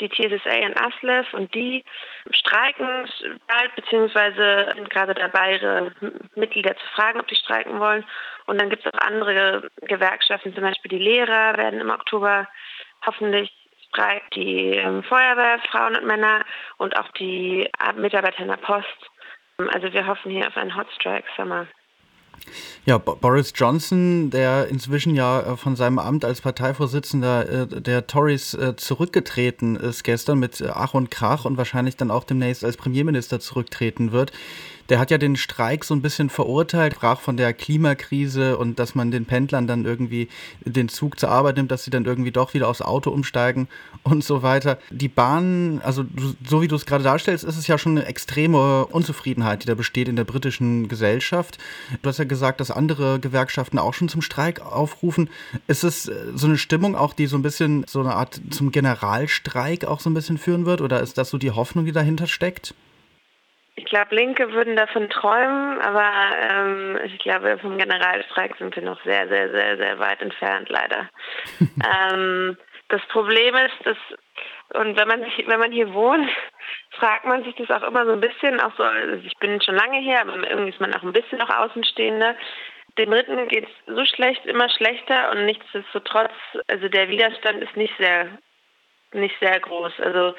die 0.01 0.09
TSSA 0.09 0.51
in 0.51 0.77
Aslev 0.77 1.33
und 1.35 1.55
die 1.55 1.85
streiken 2.31 3.09
bald, 3.47 3.75
beziehungsweise 3.77 4.73
sind 4.75 4.91
gerade 4.91 5.15
dabei, 5.15 5.55
ihre 5.55 5.93
Mitglieder 6.35 6.77
zu 6.77 6.87
fragen, 6.95 7.21
ob 7.21 7.29
die 7.29 7.37
streiken 7.37 7.79
wollen. 7.79 8.05
Und 8.47 8.61
dann 8.61 8.71
gibt 8.71 8.85
es 8.85 8.93
auch 8.93 9.07
andere 9.07 9.71
Gewerkschaften, 9.83 10.55
zum 10.55 10.65
Beispiel 10.65 10.91
die 10.91 11.05
Lehrer 11.05 11.57
werden 11.57 11.81
im 11.81 11.91
Oktober 11.91 12.49
hoffentlich 13.05 13.53
streiken, 13.89 14.29
die 14.35 14.77
ähm, 14.77 15.03
Feuerwehr, 15.03 15.61
Frauen 15.71 15.97
und 15.97 16.07
Männer 16.07 16.45
und 16.79 16.99
auch 16.99 17.09
die 17.13 17.69
Mitarbeiter 17.97 18.41
in 18.41 18.49
der 18.49 18.57
Post. 18.57 19.11
Also 19.73 19.93
wir 19.93 20.07
hoffen 20.07 20.31
hier 20.31 20.47
auf 20.47 20.57
einen 20.57 20.75
Hot 20.77 20.91
Strike 20.93 21.29
Summer. 21.37 21.67
Ja, 22.87 22.97
Boris 22.99 23.53
Johnson, 23.55 24.31
der 24.31 24.69
inzwischen 24.69 25.15
ja 25.15 25.41
äh, 25.41 25.57
von 25.57 25.77
seinem 25.77 25.99
Amt 25.99 26.25
als 26.25 26.41
Parteivorsitzender 26.41 27.49
äh, 27.49 27.81
der 27.81 28.07
Tories 28.07 28.55
äh, 28.55 28.75
zurückgetreten 28.75 29.77
ist 29.77 30.03
gestern 30.03 30.39
mit 30.39 30.63
Ach 30.63 30.95
und 30.95 31.11
Krach 31.11 31.45
und 31.45 31.59
wahrscheinlich 31.59 31.97
dann 31.97 32.11
auch 32.11 32.25
demnächst 32.25 32.65
als 32.65 32.77
Premierminister 32.77 33.39
zurücktreten 33.39 34.13
wird, 34.13 34.33
der 34.91 34.99
hat 34.99 35.11
ja 35.13 35.19
den 35.19 35.37
Streik 35.37 35.85
so 35.85 35.95
ein 35.95 36.03
bisschen 36.03 36.31
verurteilt, 36.31 36.95
sprach 36.95 37.21
von 37.21 37.37
der 37.37 37.53
Klimakrise 37.55 38.59
und 38.59 38.81
dass 38.81 38.97
man 38.97 39.13
den 39.13 39.25
Pendlern 39.25 39.69
dann 39.69 39.85
irgendwie 39.85 40.29
den 40.65 40.89
Zug 40.89 41.19
zur 41.19 41.31
Arbeit 41.31 41.57
nimmt, 41.57 41.71
dass 41.71 41.85
sie 41.85 41.93
dann 41.93 42.05
irgendwie 42.05 42.33
doch 42.33 42.55
wieder 42.55 42.69
aufs 42.69 42.83
Auto 42.83 43.11
umsteigen 43.11 43.69
und 44.03 44.25
so 44.25 44.43
weiter. 44.43 44.79
Die 44.91 45.09
Bahn, 45.09 45.81
also 45.85 46.05
so 46.45 46.61
wie 46.61 46.69
du 46.69 46.75
es 46.75 46.87
gerade 46.87 47.05
darstellst, 47.05 47.45
ist 47.45 47.57
es 47.57 47.69
ja 47.69 47.79
schon 47.79 47.97
eine 47.97 48.07
extreme 48.07 48.87
Unzufriedenheit, 48.87 49.63
die 49.63 49.69
da 49.69 49.77
besteht 49.77 50.09
in 50.09 50.17
der 50.17 50.25
britischen 50.25 50.89
Gesellschaft. 50.89 51.59
Du 52.03 52.09
hast 52.09 52.19
ja 52.19 52.25
gesagt, 52.25 52.61
dass 52.61 52.73
andere 52.73 53.21
Gewerkschaften 53.21 53.79
auch 53.79 53.95
schon 53.95 54.09
zum 54.09 54.23
Streik 54.23 54.61
aufrufen. 54.61 55.31
Ist 55.69 55.85
es 55.85 56.09
äh, 56.09 56.15
so 56.35 56.49
eine 56.49 56.59
Stimmung 56.59 56.97
auch, 56.97 57.15
die 57.15 57.27
so 57.27 57.37
ein 57.39 57.43
bisschen 57.43 57.85
so 57.87 58.01
eine 58.01 58.15
Art 58.17 58.41
zum 58.51 58.73
Generalstreik 58.73 59.85
auch 59.85 60.01
so 60.01 60.11
ein 60.11 60.15
bisschen 60.15 60.37
führen 60.37 60.67
wird? 60.67 60.81
Oder 60.81 61.01
ist 61.01 61.17
das 61.17 61.31
so 61.31 61.39
die 61.39 61.53
Hoffnung, 61.53 61.85
die 61.85 61.93
dahinter 61.93 62.27
steckt? 62.27 62.75
Ich 63.77 63.85
glaube, 63.85 64.15
Linke 64.15 64.53
würden 64.53 64.77
davon 64.77 65.09
träumen, 65.09 65.81
aber 65.81 66.11
ähm, 66.51 66.99
ich 67.05 67.19
glaube, 67.19 67.59
vom 67.59 67.79
Generalstreik 67.79 68.57
sind 68.59 68.75
wir 68.77 68.83
noch 68.83 69.03
sehr, 69.05 69.29
sehr, 69.29 69.51
sehr, 69.51 69.77
sehr 69.77 69.99
weit 69.99 70.21
entfernt, 70.21 70.69
leider. 70.69 71.09
ähm, 72.13 72.57
das 72.89 73.01
Problem 73.07 73.55
ist, 73.55 73.87
dass 73.87 73.97
und 74.75 74.97
wenn 74.97 75.09
man 75.09 75.25
sich, 75.25 75.47
wenn 75.49 75.59
man 75.59 75.73
hier 75.73 75.93
wohnt, 75.93 76.29
fragt 76.93 77.25
man 77.25 77.43
sich 77.43 77.55
das 77.57 77.71
auch 77.71 77.87
immer 77.87 78.05
so 78.05 78.13
ein 78.13 78.21
bisschen, 78.21 78.61
auch 78.61 78.73
so, 78.77 78.85
also 78.85 79.15
ich 79.25 79.37
bin 79.39 79.61
schon 79.61 79.75
lange 79.75 79.99
hier, 79.99 80.21
aber 80.21 80.49
irgendwie 80.49 80.71
ist 80.71 80.81
man 80.81 80.95
auch 80.95 81.03
ein 81.03 81.13
bisschen 81.13 81.39
noch 81.39 81.51
Außenstehende. 81.51 82.37
Den 82.99 83.11
Dritten 83.11 83.49
geht 83.49 83.65
es 83.65 83.95
so 83.95 84.05
schlecht, 84.05 84.45
immer 84.47 84.69
schlechter 84.69 85.33
und 85.33 85.45
nichtsdestotrotz, 85.47 86.33
also 86.69 86.89
der 86.89 87.09
Widerstand 87.09 87.63
ist 87.63 87.77
nicht 87.77 87.95
sehr, 87.99 88.39
nicht 89.13 89.35
sehr 89.41 89.59
groß. 89.59 89.93
Also 90.01 90.35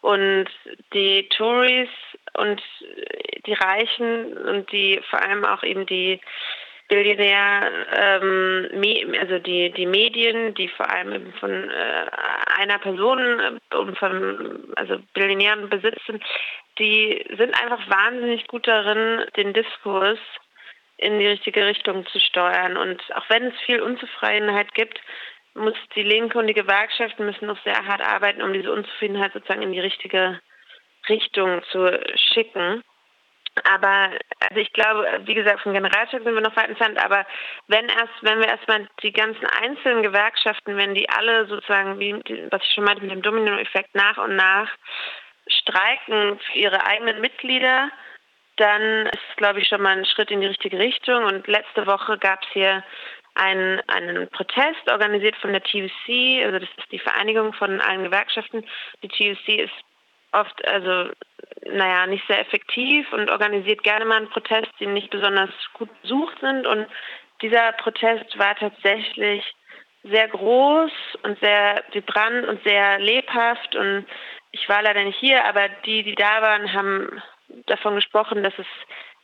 und 0.00 0.46
die 0.92 1.28
Tories 1.30 1.88
und 2.34 2.62
die 3.46 3.54
Reichen 3.54 4.36
und 4.36 4.70
die 4.72 5.00
vor 5.10 5.20
allem 5.22 5.44
auch 5.44 5.62
eben 5.62 5.86
die 5.86 6.20
Billionär, 6.88 7.68
ähm, 7.92 9.14
also 9.18 9.38
die, 9.38 9.70
die 9.70 9.86
Medien, 9.86 10.54
die 10.54 10.68
vor 10.68 10.88
allem 10.88 11.12
eben 11.12 11.32
von 11.34 11.50
äh, 11.50 12.06
einer 12.60 12.78
Person 12.78 13.18
äh, 13.18 13.76
und 13.76 13.98
von 13.98 14.72
also 14.76 14.98
Billionären 15.12 15.68
besitzen, 15.68 16.22
die 16.78 17.24
sind 17.36 17.60
einfach 17.60 17.88
wahnsinnig 17.88 18.46
gut 18.46 18.68
darin, 18.68 19.24
den 19.36 19.52
Diskurs 19.52 20.18
in 20.98 21.18
die 21.18 21.26
richtige 21.26 21.66
Richtung 21.66 22.06
zu 22.06 22.20
steuern. 22.20 22.76
Und 22.76 23.02
auch 23.14 23.28
wenn 23.28 23.46
es 23.46 23.58
viel 23.64 23.80
Unzufriedenheit 23.82 24.72
gibt, 24.74 25.00
muss 25.56 25.74
die 25.94 26.02
Linke 26.02 26.38
und 26.38 26.46
die 26.46 26.54
Gewerkschaften 26.54 27.26
müssen 27.26 27.46
noch 27.46 27.62
sehr 27.64 27.86
hart 27.86 28.00
arbeiten, 28.00 28.42
um 28.42 28.52
diese 28.52 28.72
Unzufriedenheit 28.72 29.32
sozusagen 29.32 29.62
in 29.62 29.72
die 29.72 29.80
richtige 29.80 30.40
Richtung 31.08 31.62
zu 31.70 31.98
schicken. 32.32 32.82
Aber 33.64 34.10
also 34.40 34.60
ich 34.60 34.72
glaube, 34.72 35.06
wie 35.24 35.34
gesagt, 35.34 35.62
vom 35.62 35.72
Generalstreik 35.72 36.22
sind 36.22 36.34
wir 36.34 36.42
noch 36.42 36.56
weit 36.56 36.68
entfernt, 36.68 37.02
aber 37.02 37.24
wenn 37.68 37.88
erst, 37.88 38.12
wenn 38.20 38.38
wir 38.38 38.48
erstmal 38.48 38.86
die 39.02 39.12
ganzen 39.12 39.46
einzelnen 39.46 40.02
Gewerkschaften, 40.02 40.76
wenn 40.76 40.94
die 40.94 41.08
alle 41.08 41.46
sozusagen, 41.46 41.98
wie 41.98 42.14
was 42.50 42.62
ich 42.62 42.74
schon 42.74 42.84
meinte 42.84 43.02
mit 43.02 43.12
dem 43.12 43.22
Dominoeffekt 43.22 43.94
nach 43.94 44.18
und 44.18 44.36
nach 44.36 44.68
streiken 45.48 46.38
für 46.38 46.58
ihre 46.58 46.86
eigenen 46.86 47.20
Mitglieder, 47.20 47.90
dann 48.56 49.06
ist 49.06 49.22
es, 49.30 49.36
glaube 49.36 49.60
ich, 49.60 49.68
schon 49.68 49.82
mal 49.82 49.96
ein 49.96 50.06
Schritt 50.06 50.30
in 50.30 50.40
die 50.40 50.46
richtige 50.46 50.78
Richtung. 50.78 51.24
Und 51.24 51.46
letzte 51.46 51.86
Woche 51.86 52.18
gab 52.18 52.42
es 52.42 52.48
hier 52.52 52.84
einen, 53.36 53.80
einen 53.88 54.28
Protest 54.28 54.90
organisiert 54.90 55.36
von 55.36 55.52
der 55.52 55.62
TUC, 55.62 56.42
also 56.44 56.58
das 56.58 56.68
ist 56.76 56.92
die 56.92 56.98
Vereinigung 56.98 57.52
von 57.52 57.80
allen 57.80 58.04
Gewerkschaften. 58.04 58.64
Die 59.02 59.08
TUC 59.08 59.60
ist 59.60 59.74
oft, 60.32 60.66
also 60.66 61.10
naja, 61.66 62.06
nicht 62.06 62.26
sehr 62.26 62.40
effektiv 62.40 63.12
und 63.12 63.30
organisiert 63.30 63.82
gerne 63.82 64.04
mal 64.04 64.16
einen 64.16 64.30
Protest, 64.30 64.70
die 64.80 64.86
nicht 64.86 65.10
besonders 65.10 65.50
gut 65.74 65.90
besucht 66.02 66.38
sind. 66.40 66.66
Und 66.66 66.86
dieser 67.42 67.72
Protest 67.72 68.38
war 68.38 68.54
tatsächlich 68.56 69.44
sehr 70.04 70.28
groß 70.28 70.92
und 71.22 71.38
sehr 71.40 71.82
vibrant 71.92 72.46
und 72.46 72.62
sehr 72.64 72.98
lebhaft. 72.98 73.74
Und 73.76 74.06
ich 74.52 74.68
war 74.68 74.82
leider 74.82 75.04
nicht 75.04 75.18
hier, 75.18 75.44
aber 75.44 75.68
die, 75.84 76.02
die 76.02 76.14
da 76.14 76.40
waren, 76.42 76.72
haben 76.72 77.22
davon 77.66 77.96
gesprochen, 77.96 78.42
dass 78.42 78.54
es 78.58 78.66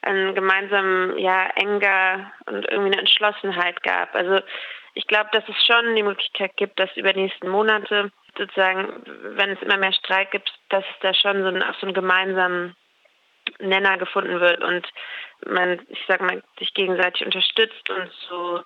einen 0.02 0.34
gemeinsamen, 0.34 1.18
ja, 1.18 1.46
enger 1.56 2.32
und 2.46 2.68
irgendwie 2.70 2.92
eine 2.92 3.00
Entschlossenheit 3.00 3.82
gab. 3.82 4.14
Also 4.14 4.40
ich 4.94 5.06
glaube, 5.06 5.30
dass 5.32 5.44
es 5.48 5.56
schon 5.64 5.94
die 5.94 6.02
Möglichkeit 6.02 6.56
gibt, 6.56 6.78
dass 6.78 6.94
über 6.96 7.12
die 7.12 7.22
nächsten 7.22 7.48
Monate 7.48 8.10
sozusagen, 8.36 9.02
wenn 9.36 9.50
es 9.50 9.62
immer 9.62 9.76
mehr 9.76 9.92
Streik 9.92 10.30
gibt, 10.30 10.52
dass 10.68 10.84
da 11.00 11.14
schon 11.14 11.42
so 11.42 11.48
ein, 11.48 11.62
auf 11.62 11.76
so 11.76 11.86
einen 11.86 11.94
gemeinsamen 11.94 12.76
Nenner 13.58 13.98
gefunden 13.98 14.40
wird 14.40 14.62
und 14.62 14.86
man, 15.46 15.80
ich 15.88 16.04
sage 16.06 16.24
mal, 16.24 16.42
sich 16.58 16.72
gegenseitig 16.74 17.24
unterstützt 17.24 17.90
und 17.90 18.10
so 18.28 18.62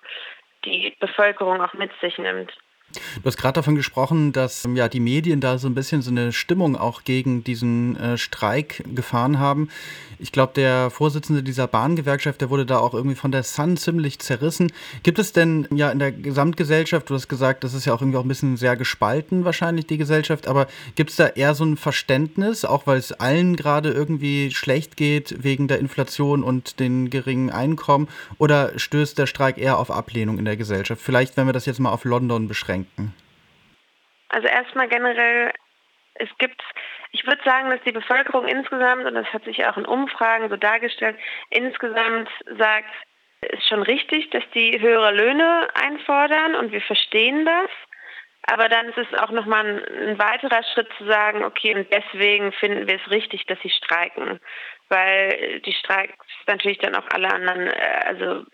die 0.65 0.95
Bevölkerung 0.99 1.61
auch 1.61 1.73
mit 1.73 1.91
sich 2.01 2.17
nimmt. 2.17 2.51
Du 2.93 3.25
hast 3.25 3.37
gerade 3.37 3.53
davon 3.53 3.75
gesprochen, 3.75 4.31
dass 4.31 4.67
ja 4.73 4.87
die 4.87 4.99
Medien 4.99 5.41
da 5.41 5.57
so 5.57 5.67
ein 5.67 5.75
bisschen 5.75 6.01
so 6.01 6.09
eine 6.09 6.31
Stimmung 6.31 6.75
auch 6.75 7.03
gegen 7.03 7.43
diesen 7.43 7.97
äh, 7.97 8.17
Streik 8.17 8.83
gefahren 8.95 9.39
haben. 9.39 9.69
Ich 10.19 10.31
glaube, 10.31 10.53
der 10.55 10.89
Vorsitzende 10.89 11.43
dieser 11.43 11.67
Bahngewerkschaft, 11.67 12.41
der 12.41 12.49
wurde 12.49 12.65
da 12.65 12.79
auch 12.79 12.93
irgendwie 12.93 13.15
von 13.15 13.31
der 13.31 13.43
Sun 13.43 13.77
ziemlich 13.77 14.19
zerrissen. 14.19 14.71
Gibt 15.03 15.19
es 15.19 15.33
denn 15.33 15.67
ja 15.71 15.91
in 15.91 15.99
der 15.99 16.11
Gesamtgesellschaft, 16.11 17.09
du 17.09 17.15
hast 17.15 17.27
gesagt, 17.27 17.63
das 17.63 17.73
ist 17.73 17.85
ja 17.85 17.93
auch 17.93 18.01
irgendwie 18.01 18.17
auch 18.17 18.23
ein 18.23 18.27
bisschen 18.29 18.57
sehr 18.57 18.75
gespalten 18.75 19.45
wahrscheinlich 19.45 19.85
die 19.85 19.97
Gesellschaft, 19.97 20.47
aber 20.47 20.67
gibt 20.95 21.11
es 21.11 21.17
da 21.17 21.27
eher 21.27 21.53
so 21.55 21.65
ein 21.65 21.77
Verständnis, 21.77 22.65
auch 22.65 22.87
weil 22.87 22.97
es 22.97 23.11
allen 23.11 23.55
gerade 23.55 23.91
irgendwie 23.91 24.49
schlecht 24.51 24.97
geht 24.97 25.43
wegen 25.43 25.67
der 25.67 25.79
Inflation 25.79 26.43
und 26.43 26.79
den 26.79 27.09
geringen 27.09 27.49
Einkommen 27.49 28.07
oder 28.37 28.77
stößt 28.79 29.17
der 29.17 29.27
Streik 29.27 29.57
eher 29.57 29.77
auf 29.77 29.91
Ablehnung 29.91 30.39
in 30.39 30.45
der 30.45 30.57
Gesellschaft? 30.57 31.01
Vielleicht, 31.01 31.37
wenn 31.37 31.45
wir 31.45 31.53
das 31.53 31.65
jetzt 31.65 31.79
mal 31.79 31.91
auf 31.91 32.05
London 32.05 32.47
beschränken 32.47 32.76
beschränken? 32.83 33.13
Also 34.29 34.47
erstmal 34.47 34.87
generell, 34.89 35.53
es 36.15 36.29
gibt, 36.37 36.61
ich 37.11 37.25
würde 37.25 37.41
sagen, 37.43 37.69
dass 37.69 37.81
die 37.85 37.91
Bevölkerung 37.91 38.47
insgesamt, 38.47 39.05
und 39.05 39.15
das 39.15 39.31
hat 39.33 39.45
sich 39.45 39.65
auch 39.65 39.77
in 39.77 39.85
Umfragen 39.85 40.49
so 40.49 40.57
dargestellt, 40.57 41.17
insgesamt 41.49 42.29
sagt, 42.57 42.93
es 43.41 43.59
ist 43.59 43.67
schon 43.67 43.83
richtig, 43.83 44.29
dass 44.31 44.43
die 44.53 44.79
höhere 44.81 45.11
Löhne 45.11 45.67
einfordern 45.75 46.55
und 46.55 46.71
wir 46.71 46.81
verstehen 46.81 47.45
das. 47.45 47.69
Aber 48.49 48.69
dann 48.69 48.87
ist 48.87 48.97
es 48.97 49.19
auch 49.19 49.31
nochmal 49.31 49.83
ein 49.85 50.17
weiterer 50.17 50.63
Schritt 50.73 50.87
zu 50.97 51.05
sagen, 51.05 51.43
okay, 51.43 51.75
und 51.75 51.91
deswegen 51.91 52.51
finden 52.53 52.87
wir 52.87 52.95
es 52.95 53.11
richtig, 53.11 53.45
dass 53.45 53.59
sie 53.61 53.69
streiken. 53.69 54.39
Weil 54.89 55.59
die 55.61 55.73
Streiks 55.73 56.15
natürlich 56.47 56.77
dann 56.79 56.95
auch 56.95 57.07
alle 57.09 57.31
anderen, 57.31 57.67
äh, 57.67 58.03
also 58.05 58.45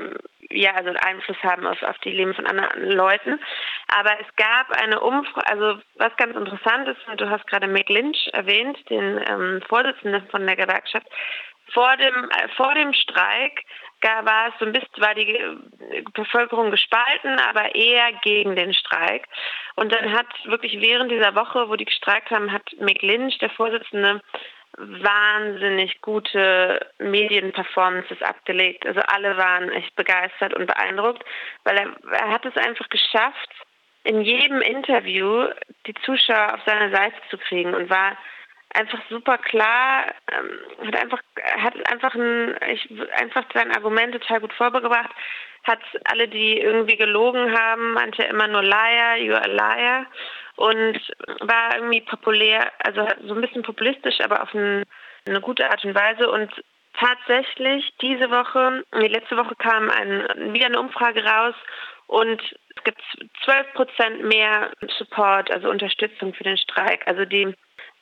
ja, 0.50 0.74
also 0.74 0.92
Einfluss 1.00 1.38
haben 1.44 1.66
auf, 1.66 1.82
auf 1.84 1.98
die 2.00 2.12
Leben 2.12 2.34
von 2.34 2.46
anderen 2.46 2.92
Leuten. 2.92 3.40
Aber 3.88 4.12
es 4.20 4.36
gab 4.36 4.72
eine 4.82 5.00
Umfrage, 5.00 5.48
also 5.48 5.82
was 5.96 6.16
ganz 6.18 6.36
interessant 6.36 6.88
ist, 6.88 7.00
du 7.18 7.30
hast 7.30 7.48
gerade 7.48 7.68
Mick 7.68 7.90
Lynch 7.90 8.30
erwähnt, 8.34 8.78
den 8.90 9.24
ähm, 9.28 9.62
Vorsitzenden 9.68 10.28
von 10.30 10.46
der 10.46 10.56
Gewerkschaft. 10.56 11.08
vor 11.74 11.96
dem, 11.98 12.30
äh, 12.30 12.48
vor 12.56 12.74
dem 12.74 12.94
Streik 12.94 13.64
war 14.04 14.50
es 14.50 14.54
so 14.60 14.66
ein 14.66 14.74
bisschen, 14.74 14.90
war 14.98 15.16
die 15.16 15.40
Bevölkerung 16.14 16.72
gespalten, 16.72 17.40
aber 17.40 17.74
eher 17.74 18.12
gegen 18.22 18.56
den 18.56 18.74
Streik. 18.74 19.26
Und 19.76 19.94
dann 19.94 20.12
hat 20.12 20.28
wirklich 20.44 20.82
während 20.82 21.10
dieser 21.10 21.36
Woche, 21.36 21.70
wo 21.70 21.78
die 21.78 21.86
gestreikt 21.86 22.30
haben, 22.30 22.52
hat 22.52 22.70
Mick 22.80 23.02
Lynch, 23.02 23.38
der 23.38 23.50
Vorsitzende, 23.52 24.22
wahnsinnig 24.78 26.02
gute 26.02 26.86
Medienperformances 27.00 28.22
abgelegt. 28.22 28.86
Also 28.86 29.02
alle 29.02 29.38
waren 29.38 29.70
echt 29.70 29.96
begeistert 29.96 30.54
und 30.54 30.68
beeindruckt, 30.68 31.24
weil 31.64 31.78
er, 31.78 31.96
er 32.12 32.30
hat 32.30 32.46
es 32.46 32.58
einfach 32.58 32.90
geschafft, 32.90 33.50
in 34.04 34.22
jedem 34.22 34.62
Interview 34.62 35.48
die 35.88 35.94
Zuschauer 36.06 36.56
auf 36.56 36.60
seine 36.66 36.94
Seite 36.94 37.16
zu 37.30 37.38
kriegen 37.38 37.74
und 37.74 37.90
war 37.90 38.18
einfach 38.74 39.00
super 39.10 39.38
klar, 39.38 40.06
ähm, 40.32 40.88
hat 40.88 40.96
einfach 40.96 41.20
hat 41.58 41.92
einfach 41.92 42.16
ein, 42.16 42.56
ich, 42.68 42.90
einfach 43.16 43.46
sein 43.54 43.72
Argument 43.72 44.14
total 44.14 44.42
gut 44.42 44.54
vorgebracht, 44.54 45.12
hat 45.64 45.80
alle, 46.06 46.28
die 46.28 46.60
irgendwie 46.60 46.98
gelogen 46.98 47.58
haben, 47.58 47.94
meinte 47.94 48.24
immer 48.24 48.48
nur 48.48 48.64
Liar, 48.64 49.16
you're 49.16 49.42
a 49.42 49.48
liar 49.48 50.06
und 50.56 51.00
war 51.42 51.76
irgendwie 51.76 52.02
populär, 52.02 52.72
also 52.80 53.08
so 53.28 53.34
ein 53.34 53.42
bisschen 53.42 53.64
populistisch, 53.64 54.20
aber 54.22 54.44
auf 54.44 54.54
ein, 54.54 54.84
eine 55.28 55.42
gute 55.42 55.70
Art 55.70 55.84
und 55.84 55.96
Weise 55.96 56.30
und 56.30 56.52
tatsächlich 57.00 57.92
diese 58.02 58.30
Woche, 58.30 58.84
die 58.94 59.08
letzte 59.08 59.38
Woche 59.38 59.56
kam 59.56 59.90
ein, 59.90 60.54
wieder 60.54 60.68
eine 60.68 60.80
Umfrage 60.80 61.24
raus 61.24 61.56
und 62.08 62.42
es 62.76 62.84
gibt 62.84 63.02
12 63.46 63.74
Prozent 63.74 64.24
mehr 64.26 64.72
Support, 64.98 65.52
also 65.52 65.70
Unterstützung 65.70 66.34
für 66.34 66.44
den 66.44 66.58
Streik. 66.58 67.08
Also 67.08 67.26
die, 67.26 67.56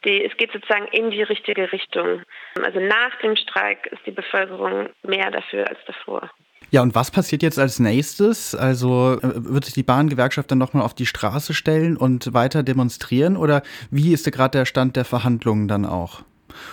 die, 0.03 0.25
es 0.25 0.35
geht 0.37 0.51
sozusagen 0.51 0.87
in 0.87 1.11
die 1.11 1.23
richtige 1.23 1.71
Richtung. 1.71 2.23
Also 2.61 2.79
nach 2.79 3.15
dem 3.21 3.35
Streik 3.35 3.87
ist 3.87 4.05
die 4.05 4.11
Bevölkerung 4.11 4.89
mehr 5.03 5.31
dafür 5.31 5.67
als 5.69 5.79
davor. 5.85 6.29
Ja, 6.71 6.81
und 6.81 6.95
was 6.95 7.11
passiert 7.11 7.43
jetzt 7.43 7.59
als 7.59 7.79
nächstes? 7.79 8.55
Also 8.55 9.19
äh, 9.21 9.31
wird 9.35 9.65
sich 9.65 9.73
die 9.73 9.83
Bahngewerkschaft 9.83 10.49
dann 10.49 10.57
nochmal 10.57 10.83
auf 10.83 10.93
die 10.93 11.05
Straße 11.05 11.53
stellen 11.53 11.97
und 11.97 12.33
weiter 12.33 12.63
demonstrieren? 12.63 13.35
Oder 13.35 13.61
wie 13.91 14.13
ist 14.13 14.31
gerade 14.31 14.59
der 14.59 14.65
Stand 14.65 14.95
der 14.95 15.03
Verhandlungen 15.05 15.67
dann 15.67 15.85
auch? 15.85 16.23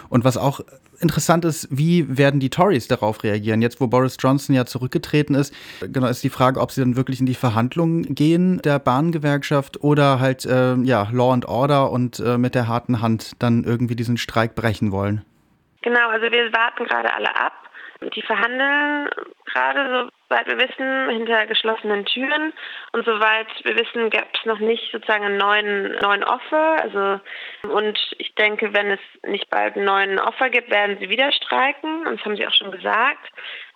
Und 0.08 0.24
was 0.24 0.36
auch 0.36 0.60
interessant 1.00 1.44
ist, 1.44 1.68
wie 1.70 2.16
werden 2.16 2.38
die 2.38 2.50
Tories 2.50 2.86
darauf 2.88 3.24
reagieren? 3.24 3.60
Jetzt, 3.60 3.80
wo 3.80 3.88
Boris 3.88 4.16
Johnson 4.20 4.54
ja 4.54 4.66
zurückgetreten 4.66 5.34
ist, 5.34 5.52
genau 5.80 6.06
ist 6.06 6.22
die 6.22 6.30
Frage, 6.30 6.60
ob 6.60 6.70
sie 6.70 6.80
dann 6.80 6.96
wirklich 6.96 7.20
in 7.20 7.26
die 7.26 7.34
Verhandlungen 7.34 8.14
gehen 8.14 8.60
der 8.62 8.78
Bahngewerkschaft 8.78 9.82
oder 9.82 10.20
halt 10.20 10.44
äh, 10.44 10.74
ja 10.76 11.08
Law 11.10 11.32
and 11.32 11.46
Order 11.46 11.90
und 11.90 12.20
äh, 12.20 12.38
mit 12.38 12.54
der 12.54 12.68
harten 12.68 13.00
Hand 13.00 13.32
dann 13.40 13.64
irgendwie 13.64 13.96
diesen 13.96 14.16
Streik 14.16 14.54
brechen 14.54 14.92
wollen. 14.92 15.24
Genau, 15.82 16.08
also 16.08 16.24
wir 16.30 16.52
warten 16.52 16.84
gerade 16.84 17.12
alle 17.12 17.34
ab. 17.36 17.52
Die 18.00 18.22
verhandeln 18.22 19.08
gerade, 19.46 20.08
soweit 20.28 20.46
wir 20.46 20.58
wissen, 20.58 21.10
hinter 21.10 21.46
geschlossenen 21.46 22.04
Türen. 22.04 22.52
Und 22.92 23.04
soweit 23.04 23.48
wir 23.64 23.76
wissen, 23.76 24.10
gab 24.10 24.28
es 24.34 24.44
noch 24.44 24.60
nicht 24.60 24.90
sozusagen 24.92 25.24
einen 25.24 25.36
neuen, 25.36 25.92
neuen 26.00 26.24
Offer. 26.24 26.80
Also, 26.82 27.20
und 27.74 27.98
ich 28.18 28.34
denke, 28.36 28.72
wenn 28.72 28.92
es 28.92 29.00
nicht 29.26 29.50
bald 29.50 29.76
einen 29.76 29.86
neuen 29.86 30.20
Offer 30.20 30.50
gibt, 30.50 30.70
werden 30.70 30.98
sie 31.00 31.08
wieder 31.08 31.32
streiken. 31.32 32.06
Und 32.06 32.18
das 32.18 32.24
haben 32.24 32.36
sie 32.36 32.46
auch 32.46 32.54
schon 32.54 32.70
gesagt. 32.70 33.30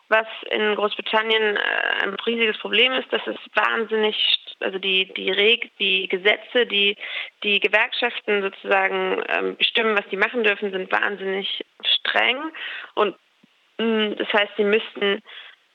Was 0.08 0.26
in 0.50 0.74
Großbritannien 0.74 1.56
äh, 1.56 2.02
ein 2.02 2.14
riesiges 2.26 2.58
Problem 2.58 2.92
ist, 2.92 3.10
dass 3.12 3.26
es 3.26 3.36
wahnsinnig, 3.54 4.14
also 4.60 4.78
die, 4.78 5.12
die 5.14 5.30
Reg, 5.30 5.70
die 5.78 6.06
Gesetze, 6.06 6.66
die 6.66 6.96
die 7.42 7.60
Gewerkschaften 7.60 8.42
sozusagen 8.42 9.24
ähm, 9.28 9.56
bestimmen, 9.56 9.96
was 9.96 10.06
die 10.10 10.18
machen 10.18 10.44
dürfen, 10.44 10.70
sind 10.70 10.92
wahnsinnig 10.92 11.64
streng. 11.82 12.52
Und 12.94 13.16
das 14.16 14.32
heißt, 14.32 14.52
sie 14.56 14.64
müssten 14.64 15.22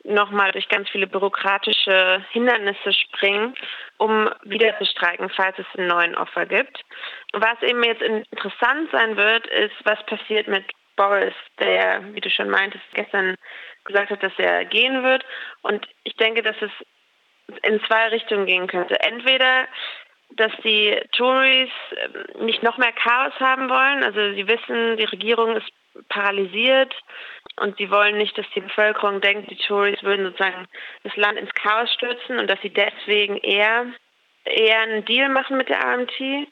nochmal 0.04 0.52
durch 0.52 0.70
ganz 0.70 0.90
viele 0.90 1.08
bürokratische 1.08 2.24
Hindernisse 2.32 2.94
springen, 2.94 3.56
um 3.98 4.30
wieder 4.44 4.78
zu 4.78 4.86
streiken, 4.86 5.30
falls 5.30 5.58
es 5.60 5.66
einen 5.78 5.88
neuen 5.88 6.16
Offer 6.16 6.46
gibt. 6.46 6.82
Was 7.34 7.62
eben 7.62 7.84
jetzt 7.84 8.02
interessant 8.02 8.90
sein 8.92 9.18
wird, 9.18 9.48
ist, 9.48 9.76
was 9.84 10.04
passiert 10.06 10.48
mit 10.48 10.64
Boris, 10.96 11.34
der, 11.60 12.02
wie 12.14 12.22
du 12.22 12.30
schon 12.30 12.50
meintest, 12.50 12.84
gestern 12.94 13.36
gesagt 13.86 14.10
hat, 14.10 14.24
dass 14.24 14.34
er 14.38 14.66
gehen 14.66 15.04
wird. 15.04 15.26
Und 15.62 15.88
ich 16.04 16.16
denke, 16.16 16.42
dass 16.42 16.56
es 16.62 16.72
in 17.64 17.80
zwei 17.86 18.08
Richtungen 18.08 18.46
gehen 18.46 18.68
könnte. 18.68 19.00
Entweder 19.02 19.68
dass 20.32 20.52
die 20.64 21.00
Tories 21.14 21.70
ähm, 21.96 22.46
nicht 22.46 22.64
noch 22.64 22.78
mehr 22.78 22.92
Chaos 22.92 23.34
haben 23.40 23.70
wollen. 23.70 24.04
Also 24.04 24.34
sie 24.34 24.48
wissen, 24.48 24.98
die 24.98 25.06
Regierung 25.06 25.56
ist 25.56 25.70
paralysiert 26.10 26.94
und 27.60 27.78
sie 27.78 27.90
wollen 27.90 28.18
nicht, 28.18 28.38
dass 28.38 28.46
die 28.56 28.62
Bevölkerung 28.62 29.22
denkt, 29.22 29.50
die 29.50 29.58
Tories 29.58 30.02
würden 30.04 30.26
sozusagen 30.26 30.68
das 31.04 31.16
Land 31.16 31.40
ins 31.40 31.54
Chaos 31.54 31.92
stürzen 31.94 32.40
und 32.40 32.48
dass 32.48 32.62
sie 32.62 32.70
deswegen 32.70 33.38
eher, 33.38 33.88
eher 34.46 34.80
einen 34.82 35.06
Deal 35.06 35.30
machen 35.30 35.58
mit 35.58 35.70
der 35.70 35.84
RMT 35.84 36.48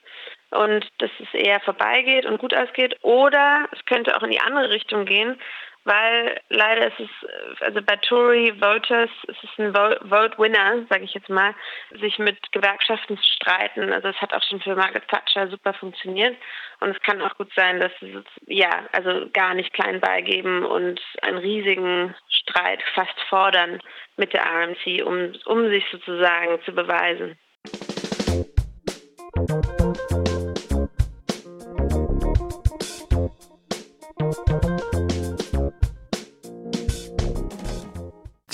und 0.52 0.88
dass 1.00 1.12
es 1.20 1.34
eher 1.34 1.60
vorbeigeht 1.62 2.26
und 2.26 2.40
gut 2.40 2.56
ausgeht. 2.56 2.98
Oder 3.02 3.68
es 3.72 3.84
könnte 3.86 4.16
auch 4.16 4.24
in 4.24 4.32
die 4.32 4.40
andere 4.40 4.70
Richtung 4.70 5.06
gehen, 5.06 5.40
weil 5.86 6.42
leider 6.50 6.88
ist 6.88 7.00
es, 7.00 7.62
also 7.62 7.82
bei 7.82 7.96
Tory 7.98 8.54
Voters 8.60 9.10
ist 9.28 9.60
ein 9.60 9.74
Vote 9.74 10.38
Winner, 10.38 10.84
sage 10.90 11.04
ich 11.04 11.14
jetzt 11.14 11.30
mal, 11.30 11.54
sich 12.02 12.18
mit 12.18 12.52
Gewerkschaften 12.52 13.18
zu 13.18 13.24
streiten. 13.24 13.94
Also 13.94 14.10
es 14.10 14.20
hat 14.20 14.34
auch 14.34 14.42
schon 14.44 14.60
für 14.62 14.76
Margaret 14.76 15.08
Thatcher 15.08 15.48
super 15.48 15.74
funktioniert 15.74 16.36
und 16.80 16.90
es 16.90 17.02
kann 17.04 17.22
auch 17.22 17.36
gut 17.38 17.52
sein, 17.56 17.80
dass 17.80 17.92
sie 18.00 18.18
ja 18.48 18.86
also 18.92 19.30
gar 19.32 19.54
nicht 19.54 19.74
klein 19.74 20.02
beigeben 20.02 20.66
und 20.66 21.00
einen 21.22 21.38
riesigen 21.38 22.16
Streit 22.30 22.82
fast 22.96 23.20
fordern 23.30 23.80
mit 24.18 24.34
der 24.34 24.44
RMC, 24.44 25.04
um 25.06 25.34
um 25.46 25.70
sich 25.70 25.86
sozusagen 25.92 26.62
zu 26.64 26.74
beweisen. 26.74 27.38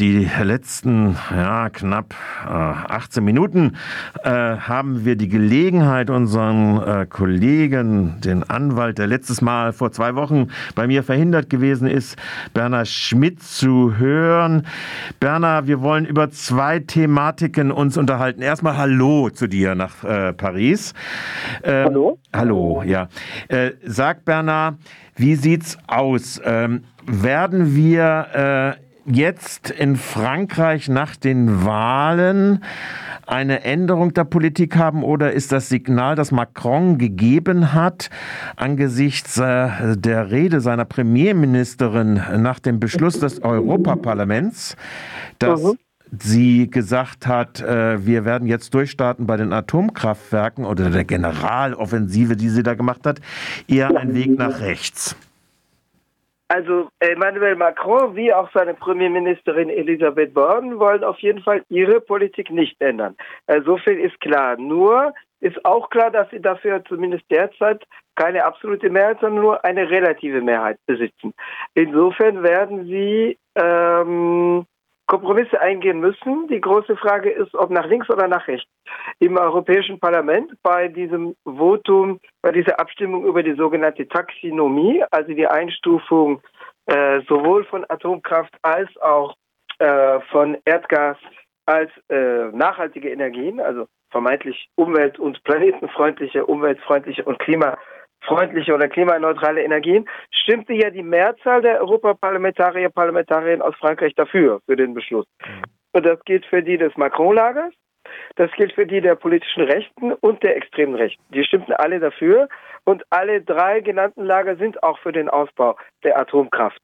Die 0.02 0.28
letzten 0.42 1.16
ja, 1.30 1.70
knapp 1.70 2.16
äh, 2.44 2.50
18 2.50 3.24
Minuten 3.24 3.78
äh, 4.24 4.32
haben 4.32 5.06
wir 5.06 5.16
die 5.16 5.28
Gelegenheit, 5.28 6.10
unseren 6.10 6.82
äh, 6.82 7.06
Kollegen, 7.06 8.20
den 8.20 8.42
Anwalt, 8.42 8.98
der 8.98 9.06
letztes 9.06 9.44
Mal 9.44 9.74
vor 9.74 9.92
zwei 9.92 10.16
Wochen 10.16 10.48
bei 10.74 10.88
mir 10.88 11.04
verhindert 11.04 11.52
gewesen 11.52 11.88
ist, 11.88 12.18
Berner 12.56 12.86
Schmidt 12.86 13.44
zu 13.44 13.96
hören. 14.00 14.66
Berner, 15.20 15.68
wir 15.68 15.82
wollen 15.82 16.06
über 16.06 16.32
zwei 16.32 16.80
Thematiken 16.80 17.72
uns 17.72 17.96
unterhalten. 17.96 18.42
Erstmal 18.42 18.78
Hallo 18.78 19.30
zu 19.30 19.46
dir 19.46 19.76
nach 19.76 20.04
äh, 20.04 20.34
Paris. 20.34 20.96
Ähm, 21.64 21.86
hallo. 21.86 22.20
Hallo, 22.34 22.82
ja. 22.84 23.08
Äh, 23.50 23.74
sag 23.86 24.26
Berner, 24.26 24.80
wie 25.16 25.36
sieht's 25.36 25.78
aus? 25.86 26.42
Ähm, 26.44 26.86
werden 27.06 27.76
wir 27.76 28.78
äh, 28.80 28.91
jetzt 29.06 29.70
in 29.70 29.96
Frankreich 29.96 30.88
nach 30.90 31.16
den 31.16 31.66
Wahlen 31.66 32.64
eine 33.26 33.64
Änderung 33.64 34.14
der 34.14 34.26
Politik 34.26 34.76
haben 34.76 35.04
oder 35.04 35.32
ist 35.32 35.52
das 35.52 35.70
Signal, 35.70 36.16
das 36.16 36.32
Macron 36.32 36.98
gegeben 36.98 37.74
hat, 37.74 38.10
angesichts 38.56 39.38
äh, 39.38 39.96
der 39.98 40.32
Rede 40.32 40.62
seiner 40.62 40.86
Premierministerin 40.86 42.22
nach 42.38 42.60
dem 42.60 42.80
Beschluss 42.80 43.20
des 43.20 43.42
Europaparlaments, 43.42 44.76
dass 45.40 45.64
mhm. 45.64 45.78
sie 46.20 46.70
gesagt 46.70 47.26
hat, 47.26 47.62
äh, 47.62 48.06
wir 48.06 48.26
werden 48.26 48.48
jetzt 48.48 48.74
durchstarten 48.74 49.26
bei 49.26 49.38
den 49.38 49.54
Atomkraftwerken 49.54 50.66
oder 50.66 50.90
der 50.90 51.06
Generaloffensive, 51.06 52.36
die 52.36 52.50
sie 52.50 52.64
da 52.64 52.74
gemacht 52.74 53.06
hat, 53.06 53.22
eher 53.68 53.96
ein 53.96 54.14
Weg 54.14 54.38
nach 54.38 54.60
rechts? 54.60 55.16
Also 56.54 56.90
Emmanuel 57.00 57.56
Macron 57.56 58.14
wie 58.14 58.34
auch 58.34 58.50
seine 58.54 58.74
Premierministerin 58.74 59.70
Elisabeth 59.70 60.34
Born 60.34 60.80
wollen 60.80 61.02
auf 61.02 61.18
jeden 61.20 61.42
Fall 61.42 61.64
ihre 61.70 62.02
Politik 62.02 62.52
nicht 62.52 62.76
ändern. 62.82 63.16
Äh, 63.48 63.62
so 63.62 63.78
viel 63.78 63.98
ist 63.98 64.20
klar. 64.20 64.58
Nur 64.58 65.14
ist 65.40 65.64
auch 65.64 65.90
klar, 65.90 66.12
dass 66.12 66.30
sie 66.30 66.42
dafür 66.42 66.84
zumindest 66.84 67.24
derzeit 67.32 67.82
keine 68.16 68.44
absolute 68.44 68.90
Mehrheit, 68.90 69.20
sondern 69.22 69.42
nur 69.42 69.64
eine 69.64 69.90
relative 69.90 70.42
Mehrheit 70.42 70.78
besitzen. 70.88 71.34
Insofern 71.74 72.44
werden 72.44 72.86
sie 72.86 73.38
ähm, 73.56 74.66
Kompromisse 75.08 75.60
eingehen 75.60 76.00
müssen. 76.00 76.48
Die 76.48 76.62
große 76.62 76.96
Frage 76.96 77.30
ist, 77.30 77.54
ob 77.56 77.70
nach 77.70 77.86
links 77.86 78.10
oder 78.10 78.28
nach 78.28 78.48
rechts. 78.48 78.70
Im 79.20 79.38
Europäischen 79.38 80.00
Parlament 80.00 80.52
bei 80.64 80.88
diesem 80.88 81.36
Votum, 81.44 82.20
bei 82.42 82.52
dieser 82.52 82.80
Abstimmung 82.80 83.26
über 83.26 83.44
die 83.44 83.56
sogenannte 83.56 84.08
Taxinomie, 84.08 85.04
also 85.12 85.34
die 85.34 85.48
Einstufung 85.48 86.42
äh, 86.86 87.22
sowohl 87.28 87.66
von 87.66 87.86
Atomkraft 87.90 88.54
als 88.62 88.90
auch 89.02 89.36
äh, 89.80 90.20
von 90.32 90.58
Erdgas 90.66 91.18
als 91.66 91.92
äh, 92.10 92.50
nachhaltige 92.52 93.10
Energien, 93.10 93.60
also 93.60 93.88
vermeintlich 94.10 94.70
umwelt- 94.76 95.20
und 95.20 95.44
planetenfreundliche, 95.44 96.46
umweltfreundliche 96.46 97.24
und 97.24 97.40
klima 97.40 97.78
freundliche 98.22 98.74
oder 98.74 98.88
klimaneutrale 98.88 99.64
Energien, 99.64 100.08
stimmte 100.32 100.74
ja 100.74 100.90
die 100.90 101.04
Mehrzahl 101.04 101.62
der 101.62 101.82
Europaparlamentarier, 101.82 102.90
Parlamentarierinnen 102.90 103.62
aus 103.62 103.76
Frankreich 103.76 104.14
dafür, 104.16 104.60
für 104.66 104.76
den 104.76 104.94
Beschluss. 104.94 105.26
Mhm. 105.42 105.64
Und 105.94 106.06
das 106.06 106.24
gilt 106.24 106.46
für 106.46 106.64
die 106.64 106.78
des 106.78 106.96
Macron-Lagers, 106.96 107.74
das 108.36 108.52
gilt 108.54 108.74
für 108.74 108.86
die 108.86 109.02
der 109.02 109.16
politischen 109.16 109.64
Rechten 109.64 110.14
und 110.14 110.42
der 110.44 110.56
extremen 110.56 110.96
Rechten. 110.96 111.22
Die 111.34 111.44
stimmten 111.44 111.74
alle 111.74 112.00
dafür 112.00 112.48
und 112.86 113.04
alle 113.10 113.42
drei 113.42 113.82
genannten 113.82 114.24
Lager 114.26 114.56
sind 114.56 114.82
auch 114.84 114.98
für 115.00 115.12
den 115.12 115.30
Ausbau 115.30 115.78
der 116.04 116.20
Atomkraft. 116.20 116.82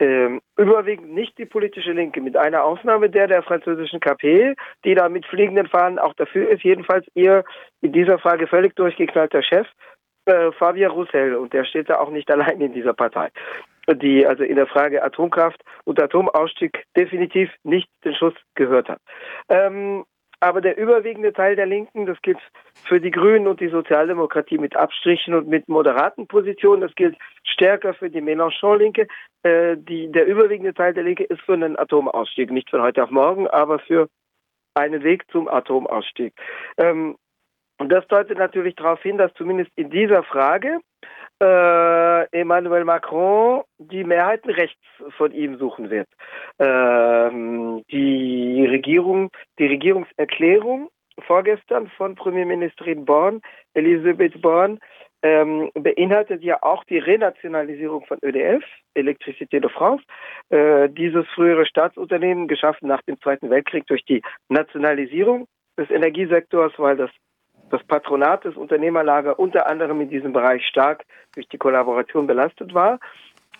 Ähm, 0.00 0.42
überwiegend 0.58 1.14
nicht 1.14 1.38
die 1.38 1.46
politische 1.46 1.92
Linke, 1.92 2.20
mit 2.20 2.36
einer 2.36 2.64
Ausnahme 2.64 3.08
der 3.08 3.26
der 3.26 3.42
französischen 3.42 4.00
KP, 4.00 4.54
die 4.84 4.94
da 4.94 5.08
mit 5.08 5.24
fliegenden 5.26 5.68
Fahnen 5.68 5.98
auch 5.98 6.14
dafür 6.14 6.50
ist. 6.50 6.62
Jedenfalls 6.62 7.06
ihr 7.14 7.44
in 7.80 7.92
dieser 7.92 8.18
Frage 8.18 8.46
völlig 8.46 8.76
durchgeknallter 8.76 9.42
Chef, 9.42 9.66
äh, 10.28 10.52
Fabien 10.52 10.90
Roussel, 10.90 11.34
und 11.36 11.52
der 11.52 11.64
steht 11.64 11.90
da 11.90 11.98
auch 11.98 12.10
nicht 12.10 12.30
allein 12.32 12.60
in 12.60 12.72
dieser 12.72 12.94
Partei 12.94 13.30
die 13.94 14.26
also 14.26 14.42
in 14.42 14.56
der 14.56 14.66
Frage 14.66 15.02
Atomkraft 15.02 15.62
und 15.84 15.98
Atomausstieg 15.98 16.84
definitiv 16.96 17.50
nicht 17.62 17.88
den 18.04 18.14
Schuss 18.14 18.34
gehört 18.54 18.88
hat. 18.88 19.00
Ähm, 19.48 20.04
aber 20.40 20.60
der 20.60 20.78
überwiegende 20.78 21.32
Teil 21.32 21.56
der 21.56 21.66
Linken, 21.66 22.06
das 22.06 22.20
gilt 22.22 22.38
für 22.84 23.00
die 23.00 23.10
Grünen 23.10 23.48
und 23.48 23.60
die 23.60 23.70
Sozialdemokratie 23.70 24.58
mit 24.58 24.76
Abstrichen 24.76 25.34
und 25.34 25.48
mit 25.48 25.68
moderaten 25.68 26.28
Positionen, 26.28 26.80
das 26.80 26.94
gilt 26.94 27.16
stärker 27.42 27.92
für 27.94 28.08
die 28.08 28.20
Mélenchon-Linke. 28.20 29.08
Äh, 29.42 29.76
der 29.78 30.26
überwiegende 30.26 30.74
Teil 30.74 30.94
der 30.94 31.02
Linke 31.02 31.24
ist 31.24 31.40
für 31.40 31.54
einen 31.54 31.76
Atomausstieg, 31.76 32.52
nicht 32.52 32.70
von 32.70 32.82
heute 32.82 33.02
auf 33.02 33.10
morgen, 33.10 33.48
aber 33.48 33.80
für 33.80 34.08
einen 34.74 35.02
Weg 35.02 35.24
zum 35.32 35.48
Atomausstieg. 35.48 36.34
Ähm, 36.76 37.16
und 37.78 37.90
das 37.90 38.06
deutet 38.08 38.38
natürlich 38.38 38.74
darauf 38.76 39.02
hin, 39.02 39.18
dass 39.18 39.32
zumindest 39.34 39.70
in 39.76 39.90
dieser 39.90 40.22
Frage 40.24 40.80
äh, 41.40 42.38
Emmanuel 42.38 42.84
Macron 42.84 43.62
die 43.78 44.04
Mehrheiten 44.04 44.50
rechts 44.50 44.82
von 45.16 45.32
ihm 45.32 45.56
suchen 45.58 45.90
wird. 45.90 46.08
Ähm, 46.58 47.84
die 47.90 48.66
Regierung, 48.68 49.30
die 49.58 49.66
Regierungserklärung 49.66 50.88
vorgestern 51.26 51.88
von 51.96 52.14
Premierministerin 52.14 53.04
Born, 53.04 53.40
Elisabeth 53.74 54.40
Born, 54.40 54.78
ähm, 55.22 55.70
beinhaltet 55.74 56.42
ja 56.42 56.62
auch 56.62 56.84
die 56.84 56.98
Renationalisierung 56.98 58.04
von 58.06 58.18
ÖDF, 58.22 58.62
Electricité 58.94 59.60
de 59.60 59.68
France, 59.68 60.04
äh, 60.50 60.88
dieses 60.88 61.26
frühere 61.34 61.66
Staatsunternehmen 61.66 62.46
geschaffen 62.46 62.88
nach 62.88 63.02
dem 63.02 63.20
Zweiten 63.20 63.50
Weltkrieg 63.50 63.86
durch 63.86 64.04
die 64.04 64.22
Nationalisierung 64.48 65.46
des 65.76 65.90
Energiesektors, 65.90 66.72
weil 66.76 66.96
das 66.96 67.10
das 67.70 67.82
Patronat 67.84 68.44
des 68.44 68.56
Unternehmerlager 68.56 69.38
unter 69.38 69.66
anderem 69.66 70.00
in 70.00 70.08
diesem 70.08 70.32
Bereich 70.32 70.66
stark 70.66 71.04
durch 71.34 71.48
die 71.48 71.58
Kollaboration 71.58 72.26
belastet 72.26 72.74
war. 72.74 72.98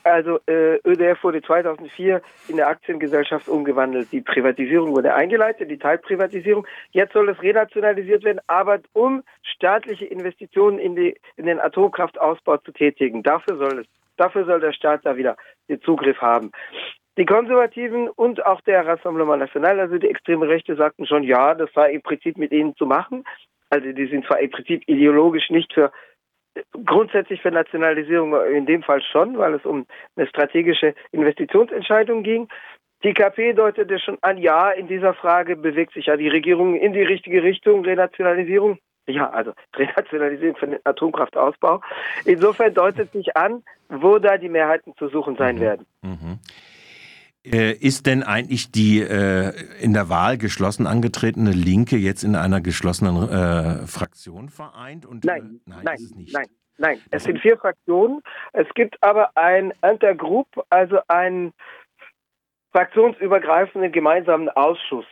Also 0.04 0.40
äh, 0.46 0.76
ÖDF 0.86 1.22
wurde 1.22 1.42
2004 1.42 2.22
in 2.48 2.56
der 2.56 2.68
Aktiengesellschaft 2.68 3.48
umgewandelt. 3.48 4.10
Die 4.12 4.20
Privatisierung 4.20 4.94
wurde 4.94 5.14
eingeleitet, 5.14 5.70
die 5.70 5.78
Teilprivatisierung. 5.78 6.66
Jetzt 6.92 7.12
soll 7.12 7.28
es 7.28 7.42
renationalisiert 7.42 8.24
werden, 8.24 8.40
aber 8.46 8.80
um 8.92 9.22
staatliche 9.42 10.06
Investitionen 10.06 10.78
in, 10.78 10.96
die, 10.96 11.20
in 11.36 11.46
den 11.46 11.60
Atomkraftausbau 11.60 12.58
zu 12.58 12.72
tätigen. 12.72 13.22
Dafür 13.22 13.58
soll 13.58 13.80
es, 13.80 13.86
dafür 14.16 14.44
soll 14.44 14.60
der 14.60 14.72
Staat 14.72 15.04
da 15.04 15.16
wieder 15.16 15.36
den 15.68 15.80
Zugriff 15.82 16.18
haben. 16.22 16.52
Die 17.18 17.26
Konservativen 17.26 18.08
und 18.08 18.46
auch 18.46 18.60
der 18.60 18.86
Rassemblement 18.86 19.40
National, 19.40 19.80
also 19.80 19.98
die 19.98 20.08
extreme 20.08 20.46
Rechte, 20.46 20.76
sagten 20.76 21.04
schon, 21.04 21.24
ja, 21.24 21.54
das 21.54 21.68
sei 21.74 21.90
im 21.90 22.02
Prinzip 22.02 22.38
mit 22.38 22.52
ihnen 22.52 22.76
zu 22.76 22.86
machen. 22.86 23.24
Also 23.70 23.92
die 23.92 24.06
sind 24.06 24.26
zwar 24.26 24.40
im 24.40 24.50
Prinzip 24.50 24.82
ideologisch 24.86 25.50
nicht 25.50 25.72
für 25.72 25.92
grundsätzlich 26.84 27.40
für 27.42 27.50
Nationalisierung, 27.50 28.34
in 28.46 28.66
dem 28.66 28.82
Fall 28.82 29.02
schon, 29.02 29.38
weil 29.38 29.54
es 29.54 29.64
um 29.64 29.86
eine 30.16 30.26
strategische 30.26 30.94
Investitionsentscheidung 31.12 32.22
ging. 32.22 32.48
Die 33.04 33.14
KP 33.14 33.52
deutete 33.52 33.98
schon 34.00 34.18
an, 34.22 34.38
ja, 34.38 34.70
in 34.70 34.88
dieser 34.88 35.14
Frage 35.14 35.54
bewegt 35.54 35.92
sich 35.92 36.06
ja 36.06 36.16
die 36.16 36.28
Regierung 36.28 36.74
in 36.74 36.92
die 36.92 37.02
richtige 37.02 37.42
Richtung, 37.42 37.84
Renationalisierung. 37.84 38.78
Ja, 39.06 39.30
also 39.30 39.52
Renationalisierung 39.76 40.56
für 40.56 40.66
den 40.66 40.80
Atomkraftausbau. 40.84 41.80
Insofern 42.24 42.74
deutet 42.74 43.12
sich 43.12 43.36
an, 43.36 43.62
wo 43.88 44.18
da 44.18 44.36
die 44.36 44.48
Mehrheiten 44.48 44.94
zu 44.96 45.08
suchen 45.08 45.36
sein 45.36 45.56
mhm. 45.56 45.60
werden. 45.60 45.86
Mhm. 46.02 46.38
Äh, 47.44 47.72
ist 47.72 48.06
denn 48.06 48.22
eigentlich 48.22 48.72
die 48.72 49.00
äh, 49.00 49.52
in 49.80 49.94
der 49.94 50.08
Wahl 50.08 50.38
geschlossen 50.38 50.86
angetretene 50.86 51.52
Linke 51.52 51.96
jetzt 51.96 52.24
in 52.24 52.34
einer 52.34 52.60
geschlossenen 52.60 53.28
äh, 53.28 53.86
Fraktion 53.86 54.48
vereint? 54.48 55.06
Und, 55.06 55.24
nein, 55.24 55.60
äh, 55.66 55.70
nein, 55.70 55.84
nein, 55.84 55.98
nein, 56.32 56.46
nein. 56.78 57.00
Es 57.10 57.24
sind 57.24 57.38
vier 57.38 57.56
Fraktionen. 57.56 58.22
Es 58.52 58.66
gibt 58.74 59.02
aber 59.02 59.30
ein 59.36 59.72
Intergroup, 59.82 60.48
also 60.68 60.98
einen 61.06 61.52
fraktionsübergreifenden 62.72 63.92
gemeinsamen 63.92 64.48
Ausschuss. 64.50 65.06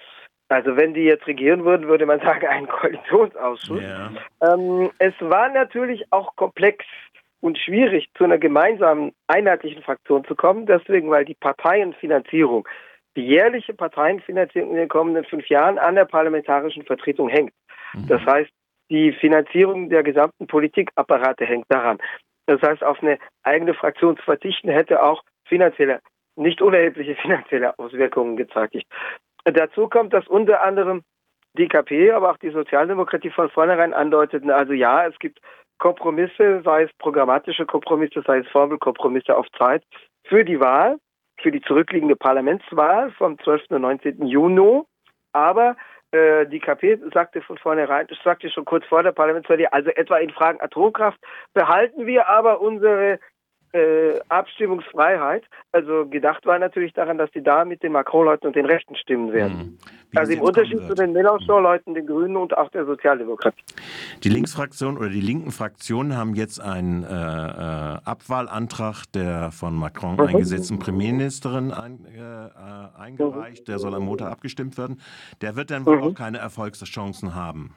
Also 0.48 0.76
wenn 0.76 0.94
die 0.94 1.02
jetzt 1.02 1.26
regieren 1.26 1.64
würden, 1.64 1.88
würde 1.88 2.06
man 2.06 2.20
sagen, 2.20 2.46
einen 2.46 2.68
Koalitionsausschuss. 2.68 3.82
Ja. 3.82 4.10
Ähm, 4.42 4.90
es 4.98 5.14
war 5.20 5.48
natürlich 5.48 6.04
auch 6.12 6.36
komplex 6.36 6.84
und 7.40 7.58
schwierig, 7.58 8.08
zu 8.16 8.24
einer 8.24 8.38
gemeinsamen, 8.38 9.12
einheitlichen 9.26 9.82
Fraktion 9.82 10.24
zu 10.24 10.34
kommen. 10.34 10.66
Deswegen, 10.66 11.10
weil 11.10 11.24
die 11.24 11.34
Parteienfinanzierung, 11.34 12.66
die 13.16 13.26
jährliche 13.26 13.74
Parteienfinanzierung 13.74 14.70
in 14.70 14.76
den 14.76 14.88
kommenden 14.88 15.24
fünf 15.24 15.48
Jahren 15.48 15.78
an 15.78 15.94
der 15.94 16.04
parlamentarischen 16.04 16.84
Vertretung 16.84 17.28
hängt. 17.28 17.52
Mhm. 17.94 18.06
Das 18.08 18.24
heißt, 18.24 18.50
die 18.90 19.12
Finanzierung 19.12 19.88
der 19.88 20.02
gesamten 20.02 20.46
Politikapparate 20.46 21.44
hängt 21.44 21.66
daran. 21.68 21.98
Das 22.46 22.62
heißt, 22.62 22.84
auf 22.84 23.02
eine 23.02 23.18
eigene 23.42 23.74
Fraktion 23.74 24.16
zu 24.16 24.22
verzichten, 24.22 24.68
hätte 24.68 25.02
auch 25.02 25.22
finanzielle, 25.46 26.00
nicht 26.36 26.62
unerhebliche 26.62 27.16
finanzielle 27.16 27.78
Auswirkungen 27.78 28.36
gezeitigt. 28.36 28.86
Dazu 29.44 29.88
kommt, 29.88 30.12
dass 30.12 30.26
unter 30.26 30.62
anderem 30.62 31.02
die 31.56 31.68
KP, 31.68 32.12
aber 32.12 32.30
auch 32.30 32.36
die 32.36 32.50
Sozialdemokratie 32.50 33.30
von 33.30 33.48
vornherein 33.50 33.94
andeuteten, 33.94 34.50
also 34.50 34.72
ja, 34.72 35.06
es 35.06 35.18
gibt 35.18 35.40
Kompromisse, 35.78 36.62
sei 36.64 36.84
es 36.84 36.90
programmatische 36.98 37.66
Kompromisse, 37.66 38.22
sei 38.26 38.38
es 38.38 38.48
Formelkompromisse 38.48 39.36
auf 39.36 39.46
Zeit 39.58 39.82
für 40.24 40.44
die 40.44 40.60
Wahl, 40.60 40.98
für 41.40 41.50
die 41.50 41.60
zurückliegende 41.60 42.16
Parlamentswahl 42.16 43.10
vom 43.12 43.38
12. 43.38 43.62
und 43.70 43.82
19. 43.82 44.26
Juni. 44.26 44.82
Aber 45.32 45.76
äh, 46.12 46.46
die 46.46 46.60
KP 46.60 46.98
sagte 47.12 47.42
von 47.42 47.58
vornherein, 47.58 48.06
sagte 48.24 48.48
schon 48.50 48.64
kurz 48.64 48.86
vor 48.86 49.02
der 49.02 49.12
Parlamentswahl, 49.12 49.66
also 49.66 49.90
etwa 49.90 50.16
in 50.18 50.30
Fragen 50.30 50.60
Atomkraft 50.60 51.18
behalten 51.52 52.06
wir 52.06 52.28
aber 52.28 52.60
unsere 52.60 53.18
äh, 53.76 54.20
Abstimmungsfreiheit. 54.28 55.44
Also 55.72 56.06
gedacht 56.06 56.46
war 56.46 56.58
natürlich 56.58 56.92
daran, 56.94 57.18
dass 57.18 57.30
die 57.32 57.42
da 57.42 57.64
mit 57.64 57.82
den 57.82 57.92
Macron-Leuten 57.92 58.46
und 58.46 58.56
den 58.56 58.66
Rechten 58.66 58.96
stimmen 58.96 59.32
werden. 59.32 59.56
Mhm. 59.56 59.78
Also 60.18 60.32
im 60.32 60.40
Unterschied 60.40 60.80
zu 60.86 60.94
den 60.94 61.12
Mélenchon-Leuten, 61.12 61.94
den 61.94 62.06
Grünen 62.06 62.36
und 62.36 62.56
auch 62.56 62.70
der 62.70 62.86
Sozialdemokratie. 62.86 63.62
Die 64.24 64.28
Linksfraktion 64.28 64.96
oder 64.96 65.10
die 65.10 65.20
linken 65.20 65.50
Fraktionen 65.50 66.16
haben 66.16 66.34
jetzt 66.34 66.58
einen 66.58 67.02
äh, 67.02 67.06
äh, 67.06 67.98
Abwahlantrag 68.04 69.04
der 69.12 69.50
von 69.50 69.74
Macron 69.74 70.14
mhm. 70.14 70.20
eingesetzten 70.20 70.78
Premierministerin 70.78 71.72
ein, 71.72 72.06
äh, 72.06 72.98
eingereicht. 72.98 73.68
Der 73.68 73.78
soll 73.78 73.94
am 73.94 74.04
Montag 74.04 74.30
abgestimmt 74.30 74.78
werden. 74.78 75.00
Der 75.42 75.56
wird 75.56 75.70
dann 75.70 75.84
wohl 75.84 75.96
mhm. 75.96 76.02
auch 76.02 76.14
keine 76.14 76.38
Erfolgschancen 76.38 77.34
haben. 77.34 77.74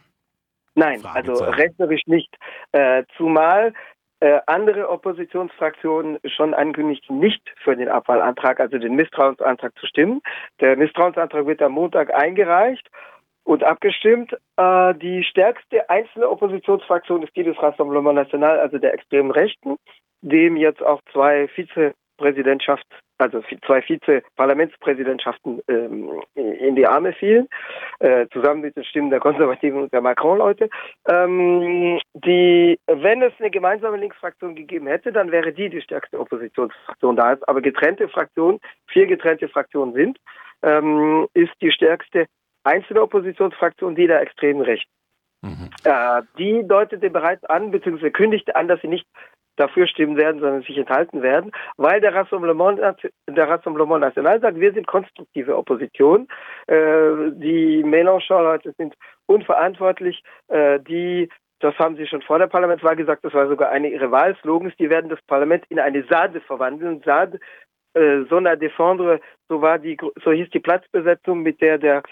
Nein, 0.76 1.02
also 1.04 1.34
rechnerisch 1.44 2.04
nicht. 2.06 2.34
Äh, 2.72 3.04
zumal 3.18 3.74
äh, 4.22 4.40
andere 4.48 4.90
Oppositionsfraktionen 4.90 6.20
schon 6.26 6.54
ankündigten, 6.54 7.20
nicht 7.20 7.42
für 7.64 7.76
den 7.76 7.88
Abwahlantrag, 7.88 8.60
also 8.60 8.78
den 8.78 8.96
Misstrauensantrag 8.96 9.78
zu 9.80 9.86
stimmen. 9.86 10.22
Der 10.60 10.76
Misstrauensantrag 10.76 11.46
wird 11.46 11.62
am 11.62 11.74
Montag 11.74 12.14
eingereicht 12.14 12.90
und 13.44 13.64
abgestimmt. 13.64 14.36
Äh, 14.58 14.96
die 14.96 15.24
stärkste 15.24 15.90
einzelne 15.90 16.30
Oppositionsfraktion 16.30 17.24
ist 17.24 17.36
die 17.36 17.44
des 17.44 17.62
Rassemblement 17.62 18.16
National, 18.16 18.60
also 18.60 18.78
der 18.78 18.94
extremen 18.94 19.32
Rechten, 19.32 19.78
dem 20.22 20.58
jetzt 20.58 20.84
auch 20.84 21.02
zwei 21.12 21.48
Vizepräsidentschafts 21.50 22.96
also 23.20 23.44
zwei 23.66 23.82
Vize-Parlamentspräsidentschaften 23.82 25.62
ähm, 25.68 26.22
in 26.36 26.76
die 26.76 26.88
Arme 26.88 27.14
fielen, 27.14 27.48
äh, 28.00 28.28
zusammen 28.32 28.62
mit 28.62 28.76
den 28.76 28.86
Stimmen 28.86 29.10
der 29.10 29.20
Konservativen 29.20 29.84
und 29.84 29.94
der 29.94 30.02
Macron-Leute. 30.02 30.70
Ähm, 31.08 32.00
die, 32.14 32.80
wenn 32.88 33.22
es 33.22 33.34
eine 33.40 33.52
gemeinsame 33.52 33.98
Linksfraktion 33.98 34.56
gegeben 34.56 34.88
hätte, 34.88 35.12
dann 35.12 35.32
wäre 35.32 35.52
die 35.52 35.70
die 35.70 35.82
stärkste 35.82 36.20
Oppositionsfraktion. 36.20 37.16
Da 37.18 37.34
es 37.34 37.44
aber 37.44 37.62
getrennte 37.62 38.08
Fraktionen, 38.08 38.60
vier 38.88 39.06
getrennte 39.06 39.50
Fraktionen 39.50 39.94
sind, 39.94 40.18
ähm, 40.64 41.28
ist 41.34 41.54
die 41.62 41.72
stärkste 41.72 42.26
einzelne 42.64 43.02
Oppositionsfraktion 43.02 43.96
die 43.96 44.08
der 44.08 44.22
extremen 44.22 44.62
Rechten. 44.62 44.92
Mhm. 45.42 45.70
Äh, 45.86 46.22
die 46.38 46.68
deutete 46.68 47.10
bereits 47.10 47.44
an, 47.46 47.72
beziehungsweise 47.72 48.12
kündigte 48.12 48.56
an, 48.56 48.68
dass 48.68 48.82
sie 48.82 48.90
nicht 48.90 49.08
dafür 49.60 49.88
stimmen 49.88 50.18
werden, 50.18 50.40
sondern 50.40 50.62
sich 50.62 50.78
enthalten 50.78 51.22
werden, 51.22 51.52
weil 51.78 52.02
der 52.02 52.16
Rassemblement, 52.16 52.80
der 53.30 53.50
Rassemblement 53.50 54.02
National 54.02 54.40
sagt, 54.40 54.60
wir 54.60 54.74
sind 54.74 54.88
konstruktive 54.88 55.58
Opposition. 55.58 56.28
Äh, 56.68 57.32
die 57.34 57.84
Mélenchon-Leute 57.84 58.74
sind 58.78 58.96
unverantwortlich. 59.28 60.24
Äh, 60.48 60.80
die 60.80 61.30
das 61.62 61.78
haben 61.78 61.98
Sie 61.98 62.08
schon 62.08 62.22
vor 62.22 62.40
der 62.40 62.48
Parlamentswahl 62.48 62.96
gesagt, 62.96 63.26
das 63.26 63.34
war 63.34 63.50
sogar 63.50 63.70
eine 63.70 63.90
Ihrer 63.90 64.12
Wahlslogans, 64.12 64.74
die 64.80 64.90
werden 64.90 65.10
das 65.10 65.22
Parlament 65.28 65.66
in 65.68 65.78
eine 65.78 66.06
Sade 66.10 66.40
verwandeln. 66.40 67.02
Sade, 67.04 67.38
äh, 67.96 68.26
Zona 68.30 68.54
Défendre, 68.54 69.20
so 69.50 69.62
war 69.62 69.78
die, 69.78 69.98
so 70.24 70.32
hieß 70.32 70.50
die 70.52 70.62
Platzbesetzung, 70.62 71.42
mit 71.42 71.60
der 71.62 71.78
der 71.78 72.04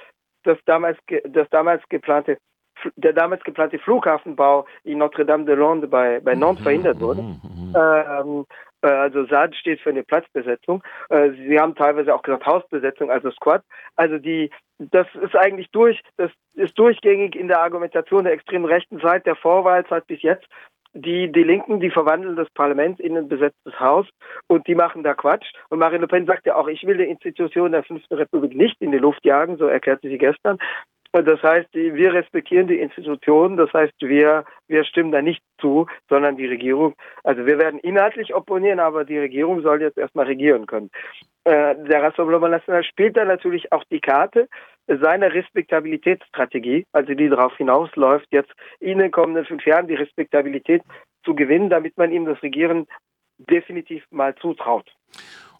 das 0.44 0.58
damals, 0.66 0.98
das 1.30 1.50
damals 1.50 1.84
geplante 1.90 2.38
der 2.96 3.14
damals 3.14 3.44
geplante 3.44 3.80
Flughafenbau 3.80 4.66
in 4.84 5.00
Notre-Dame-de-Lande 5.00 5.88
bei, 5.88 6.20
bei 6.20 6.36
Nantes 6.36 6.64
verhindert 6.64 7.00
wurde. 7.00 7.22
Mhm, 7.22 7.42
mhm, 7.44 7.70
mhm. 7.70 7.76
Ähm, 7.76 8.46
äh, 8.82 8.88
also 8.88 9.26
SAD 9.26 9.56
steht 9.56 9.82
für 9.82 9.90
eine 9.90 10.04
Platzbesetzung. 10.04 10.84
Äh, 11.10 11.32
Sie 11.32 11.60
haben 11.60 11.76
teilweise 11.76 12.14
auch 12.14 12.22
gesagt 12.22 12.46
Hausbesetzung, 12.46 13.12
also 13.12 13.32
Squad. 13.32 13.64
Also 13.96 14.18
die, 14.18 14.50
das 14.80 15.08
ist 15.22 15.36
eigentlich 15.36 15.70
durch, 15.72 16.02
das 16.18 16.32
ist 16.54 16.78
durchgängig 16.78 17.36
in 17.36 17.48
der 17.48 17.62
Argumentation 17.62 18.24
der 18.24 18.34
extremen 18.34 18.66
rechten 18.66 19.00
Seite 19.00 19.26
der 19.26 19.36
Vorwahlzeit 19.36 20.06
bis 20.08 20.22
jetzt. 20.22 20.46
Die, 20.94 21.32
die 21.32 21.44
Linken, 21.44 21.80
die 21.80 21.92
verwandeln 21.92 22.36
das 22.36 22.50
Parlament 22.56 23.00
in 23.00 23.16
ein 23.18 23.28
besetztes 23.28 23.80
Haus 23.80 24.08
und 24.48 24.66
die 24.66 24.74
machen 24.74 25.04
da 25.04 25.14
Quatsch. 25.14 25.46
Und 25.70 25.78
Marine 25.78 26.02
Le 26.02 26.08
Pen 26.08 26.26
sagt 26.26 26.48
ja 26.48 26.56
auch, 26.56 26.68
ich 26.68 26.88
will 26.88 26.98
die 26.98 27.04
Institution 27.04 27.72
der 27.72 27.84
Fünften 27.84 28.16
Republik 28.16 28.56
nicht 28.56 28.82
in 28.82 28.92
die 28.92 28.98
Luft 28.98 29.24
jagen, 29.24 29.58
so 29.58 29.68
erklärte 29.68 30.08
sie 30.08 30.18
gestern. 30.18 30.58
Das 31.24 31.42
heißt, 31.42 31.70
wir 31.74 32.14
respektieren 32.14 32.68
die 32.68 32.80
Institutionen, 32.80 33.58
das 33.58 33.72
heißt, 33.74 33.94
wir, 34.00 34.46
wir 34.68 34.84
stimmen 34.84 35.12
da 35.12 35.22
nicht 35.22 35.44
zu, 35.60 35.88
sondern 36.10 36.38
die 36.38 36.46
Regierung, 36.46 36.96
also 37.24 37.46
wir 37.46 37.58
werden 37.58 37.80
inhaltlich 37.80 38.34
opponieren, 38.34 38.80
aber 38.80 39.06
die 39.06 39.18
Regierung 39.18 39.62
soll 39.62 39.82
jetzt 39.82 39.98
erstmal 39.98 40.26
regieren 40.26 40.66
können. 40.66 40.90
Äh, 41.44 41.76
der 41.86 42.04
Rassemblement 42.04 42.52
National 42.52 42.84
spielt 42.84 43.18
da 43.18 43.26
natürlich 43.26 43.72
auch 43.72 43.84
die 43.92 44.02
Karte 44.02 44.48
seiner 44.88 45.34
Respektabilitätsstrategie, 45.34 46.86
also 46.92 47.14
die 47.14 47.30
darauf 47.30 47.56
hinausläuft, 47.58 48.28
jetzt 48.32 48.52
in 48.80 49.00
den 49.00 49.12
kommenden 49.12 49.46
fünf 49.46 49.66
Jahren 49.66 49.88
die 49.88 49.96
Respektabilität 49.96 50.82
zu 51.24 51.36
gewinnen, 51.36 51.70
damit 51.70 51.98
man 51.98 52.12
ihm 52.12 52.26
das 52.26 52.42
Regieren 52.42 52.88
definitiv 53.38 54.04
mal 54.12 54.36
zutraut 54.36 54.90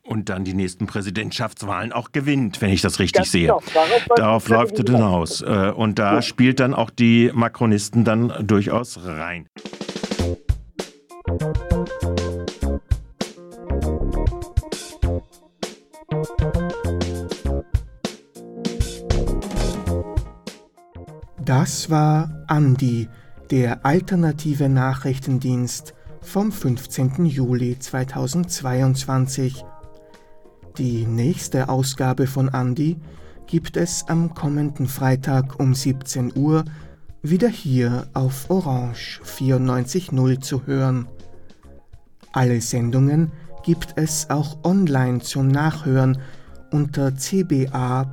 und 0.08 0.30
dann 0.30 0.44
die 0.44 0.54
nächsten 0.54 0.88
Präsidentschaftswahlen 0.88 1.92
auch 1.92 2.12
gewinnt, 2.12 2.62
wenn 2.62 2.70
ich 2.70 2.82
das 2.82 3.00
richtig 3.00 3.20
Ganz 3.20 3.32
sehe. 3.32 3.48
Genau. 3.48 3.62
Darauf, 3.74 4.06
Darauf 4.16 4.50
läuft 4.50 4.80
es 4.80 4.90
hinaus. 4.90 5.42
Äh, 5.42 5.72
und 5.76 6.00
da 6.00 6.16
ja. 6.16 6.22
spielt 6.22 6.60
dann 6.60 6.74
auch 6.74 6.90
die 6.90 7.32
Makronisten 7.34 8.04
dann 8.04 8.34
durchaus 8.48 9.00
rein. 9.04 9.48
Das 21.44 21.90
war 21.90 22.44
Andi, 22.48 23.08
der 23.52 23.86
alternative 23.86 24.68
Nachrichtendienst 24.68 25.94
vom 26.22 26.52
15. 26.52 27.26
Juli 27.26 27.80
2022 27.80 29.64
die 30.78 31.06
nächste 31.06 31.70
Ausgabe 31.70 32.28
von 32.28 32.50
Andi 32.50 32.98
gibt 33.48 33.78
es 33.78 34.06
am 34.08 34.34
kommenden 34.34 34.88
Freitag 34.88 35.60
um 35.60 35.74
17 35.74 36.34
Uhr 36.36 36.66
wieder 37.22 37.50
hier 37.50 38.08
auf 38.14 38.50
Orange 38.50 39.22
94.0 39.24 40.40
zu 40.40 40.66
hören. 40.68 41.08
Alle 42.32 42.62
Sendungen 42.62 43.32
gibt 43.64 43.94
es 43.96 44.30
auch 44.30 44.58
online 44.64 45.20
zum 45.20 45.48
Nachhören 45.48 46.20
unter 46.72 47.16
cba.fro.at 47.16 48.08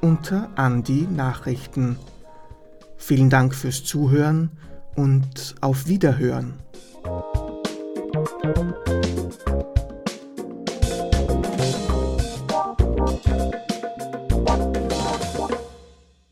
unter 0.00 0.50
Andi 0.54 1.08
Nachrichten. 1.10 1.96
Vielen 2.96 3.30
Dank 3.30 3.54
fürs 3.54 3.84
Zuhören 3.84 4.50
und 4.94 5.54
auf 5.60 5.86
Wiederhören. 5.86 6.54